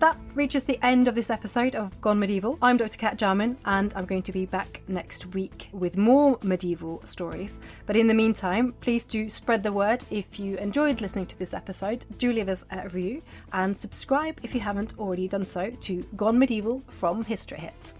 That 0.00 0.18
reaches 0.34 0.64
the 0.64 0.78
end 0.84 1.06
of 1.08 1.14
this 1.14 1.30
episode 1.30 1.76
of 1.76 1.98
Gone 2.00 2.18
Medieval. 2.18 2.58
I'm 2.60 2.76
Dr. 2.76 2.98
Cat 2.98 3.16
Jarman, 3.16 3.56
and 3.64 3.94
I'm 3.94 4.04
going 4.04 4.22
to 4.24 4.32
be 4.32 4.44
back 4.44 4.82
next 4.88 5.26
week 5.26 5.68
with 5.72 5.96
more 5.96 6.36
medieval 6.42 7.00
stories. 7.06 7.58
But 7.86 7.96
in 7.96 8.08
the 8.08 8.14
meantime, 8.14 8.74
please 8.80 9.04
do 9.04 9.30
spread 9.30 9.62
the 9.62 9.72
word 9.72 10.04
if 10.10 10.38
you 10.38 10.56
enjoyed 10.58 11.00
listening 11.00 11.26
to 11.26 11.38
this 11.38 11.54
episode. 11.54 12.04
Do 12.18 12.32
leave 12.32 12.48
us 12.48 12.64
a 12.70 12.82
review 12.82 13.22
and 13.52 13.76
subscribe 13.76 14.40
if 14.42 14.52
you 14.52 14.60
haven't 14.60 14.98
already 14.98 15.28
done 15.28 15.46
so 15.46 15.70
to 15.70 16.02
Gone 16.16 16.38
Medieval 16.38 16.82
from 16.88 17.24
History 17.24 17.58
Hit. 17.58 17.94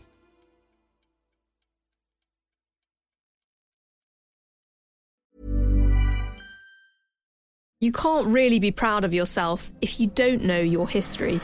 You 7.81 7.93
can't 7.93 8.27
really 8.29 8.59
be 8.59 8.71
proud 8.71 9.05
of 9.05 9.13
yourself 9.13 9.71
if 9.83 10.01
you 10.01 10.07
don't 10.07 10.43
know 10.43 10.59
your 10.61 10.89
history. 10.89 11.39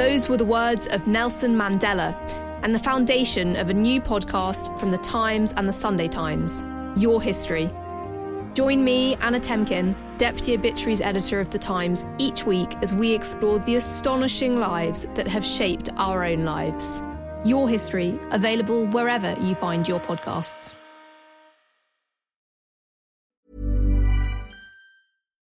Those 0.00 0.30
were 0.30 0.38
the 0.38 0.46
words 0.46 0.86
of 0.86 1.06
Nelson 1.06 1.54
Mandela 1.54 2.16
and 2.62 2.74
the 2.74 2.78
foundation 2.78 3.54
of 3.56 3.68
a 3.68 3.74
new 3.74 4.00
podcast 4.00 4.78
from 4.78 4.90
the 4.90 4.96
Times 4.96 5.52
and 5.58 5.68
the 5.68 5.74
Sunday 5.74 6.08
Times, 6.08 6.64
Your 6.96 7.20
History. 7.20 7.70
Join 8.54 8.82
me, 8.82 9.16
Anna 9.16 9.38
Temkin, 9.38 9.94
Deputy 10.16 10.54
Obituaries 10.54 11.02
Editor 11.02 11.38
of 11.38 11.50
The 11.50 11.58
Times, 11.58 12.06
each 12.16 12.46
week 12.46 12.78
as 12.80 12.94
we 12.94 13.12
explore 13.12 13.58
the 13.58 13.76
astonishing 13.76 14.58
lives 14.58 15.06
that 15.16 15.28
have 15.28 15.44
shaped 15.44 15.90
our 15.98 16.24
own 16.24 16.46
lives. 16.46 17.04
Your 17.44 17.68
History, 17.68 18.18
available 18.30 18.86
wherever 18.86 19.34
you 19.42 19.54
find 19.54 19.86
your 19.86 20.00
podcasts. 20.00 20.79